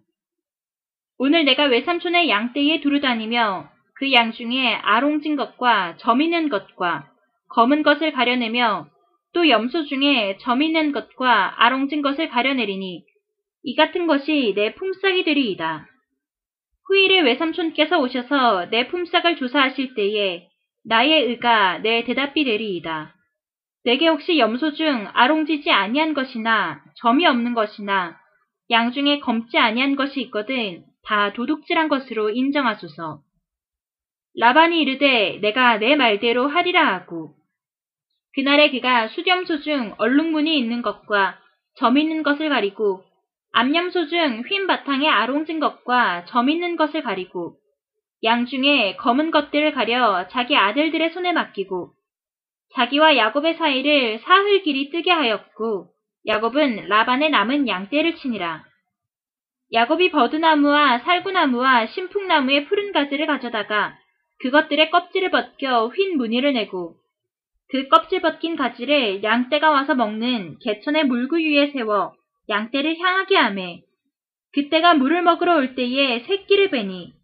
[1.19, 7.11] 오늘 내가 외삼촌의 양떼에 두루 다니며 그 양 중에 아롱진 것과 점 있는 것과
[7.51, 8.87] 검은 것을 가려내며
[9.39, 13.05] 또 염소 중에 점 있는 것과 아롱진 것을 가려내리니
[13.63, 15.87] 이 같은 것이 내 품삯이 되리이다.
[16.89, 20.49] 후일에 외삼촌께서 오셔서 내 품삯을 조사하실 때에
[20.85, 23.15] 나의 의가 내 대답이 되리이다.
[23.85, 28.19] 내게 혹시 염소 중 아롱지지 아니한 것이나 점이 없는 것이나
[28.73, 33.21] 양 중에 검지 아니한 것이 있거든 다 도둑질한 것으로 인정하소서.
[34.37, 37.38] 라반이 이르되 내가 내 말대로 하리라 하고
[38.35, 41.39] 그날에 그가 수염소 중 얼룩무늬 있는 것과
[41.77, 43.03] 점 있는 것을 가리고
[43.53, 47.57] 암염소 중 휜 바탕에 아롱진 것과 점 있는 것을 가리고
[48.25, 51.93] 양 중에 검은 것들을 가려 자기 아들들의 손에 맡기고
[52.75, 55.89] 자기와 야곱의 사이를 사흘 길이 뜨게 하였고
[56.27, 58.65] 야곱은 라반의 남은 양떼를 치니라.
[59.73, 63.97] 야곱이 버드나무와 살구나무와 신풍나무의 푸른 가지를 가져다가
[64.41, 66.97] 그것들의 껍질을 벗겨 휜 무늬를 내고
[67.71, 72.15] 그 껍질 벗긴 가지를 양떼가 와서 먹는 개천의 물구 위에 세워
[72.49, 73.83] 양떼를 향하게 하매
[74.55, 77.19] 그때가 물을 먹으러 올 때에 새끼를 베니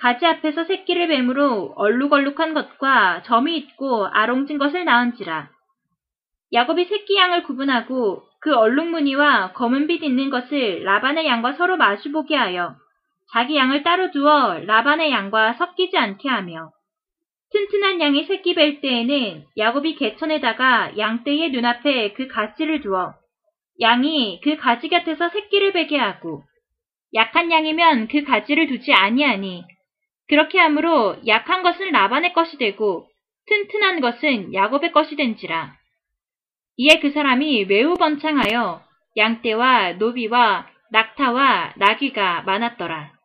[0.00, 5.50] 가지 앞에서 새끼를 뱀으로 얼룩얼룩한 것과 점이 있고 아롱진 것을 낳은지라.
[6.52, 12.76] 야곱이 새끼 양을 구분하고 그 얼룩 무늬와 검은빛 있는 것을 라반의 양과 서로 마주보게 하여
[13.32, 16.70] 자기 양을 따로 두어 라반의 양과 섞이지 않게 하며
[17.52, 23.14] 튼튼한 양이 새끼 뵐 때에는 야곱이 개천에다가 양떼의 눈앞에 그 가지를 두어
[23.80, 26.42] 양이 그 가지 곁에서 새끼를 베게 하고
[27.14, 29.64] 약한 양이면 그 가지를 두지 아니하니
[30.28, 33.08] 그렇게 함으로 약한 것은 라반의 것이 되고
[33.46, 35.74] 튼튼한 것은 야곱의 것이 된지라.
[36.76, 38.82] 이에 그 사람이 매우 번창하여
[39.16, 43.17] 양떼와 노비와 낙타와 나귀가 많았더라.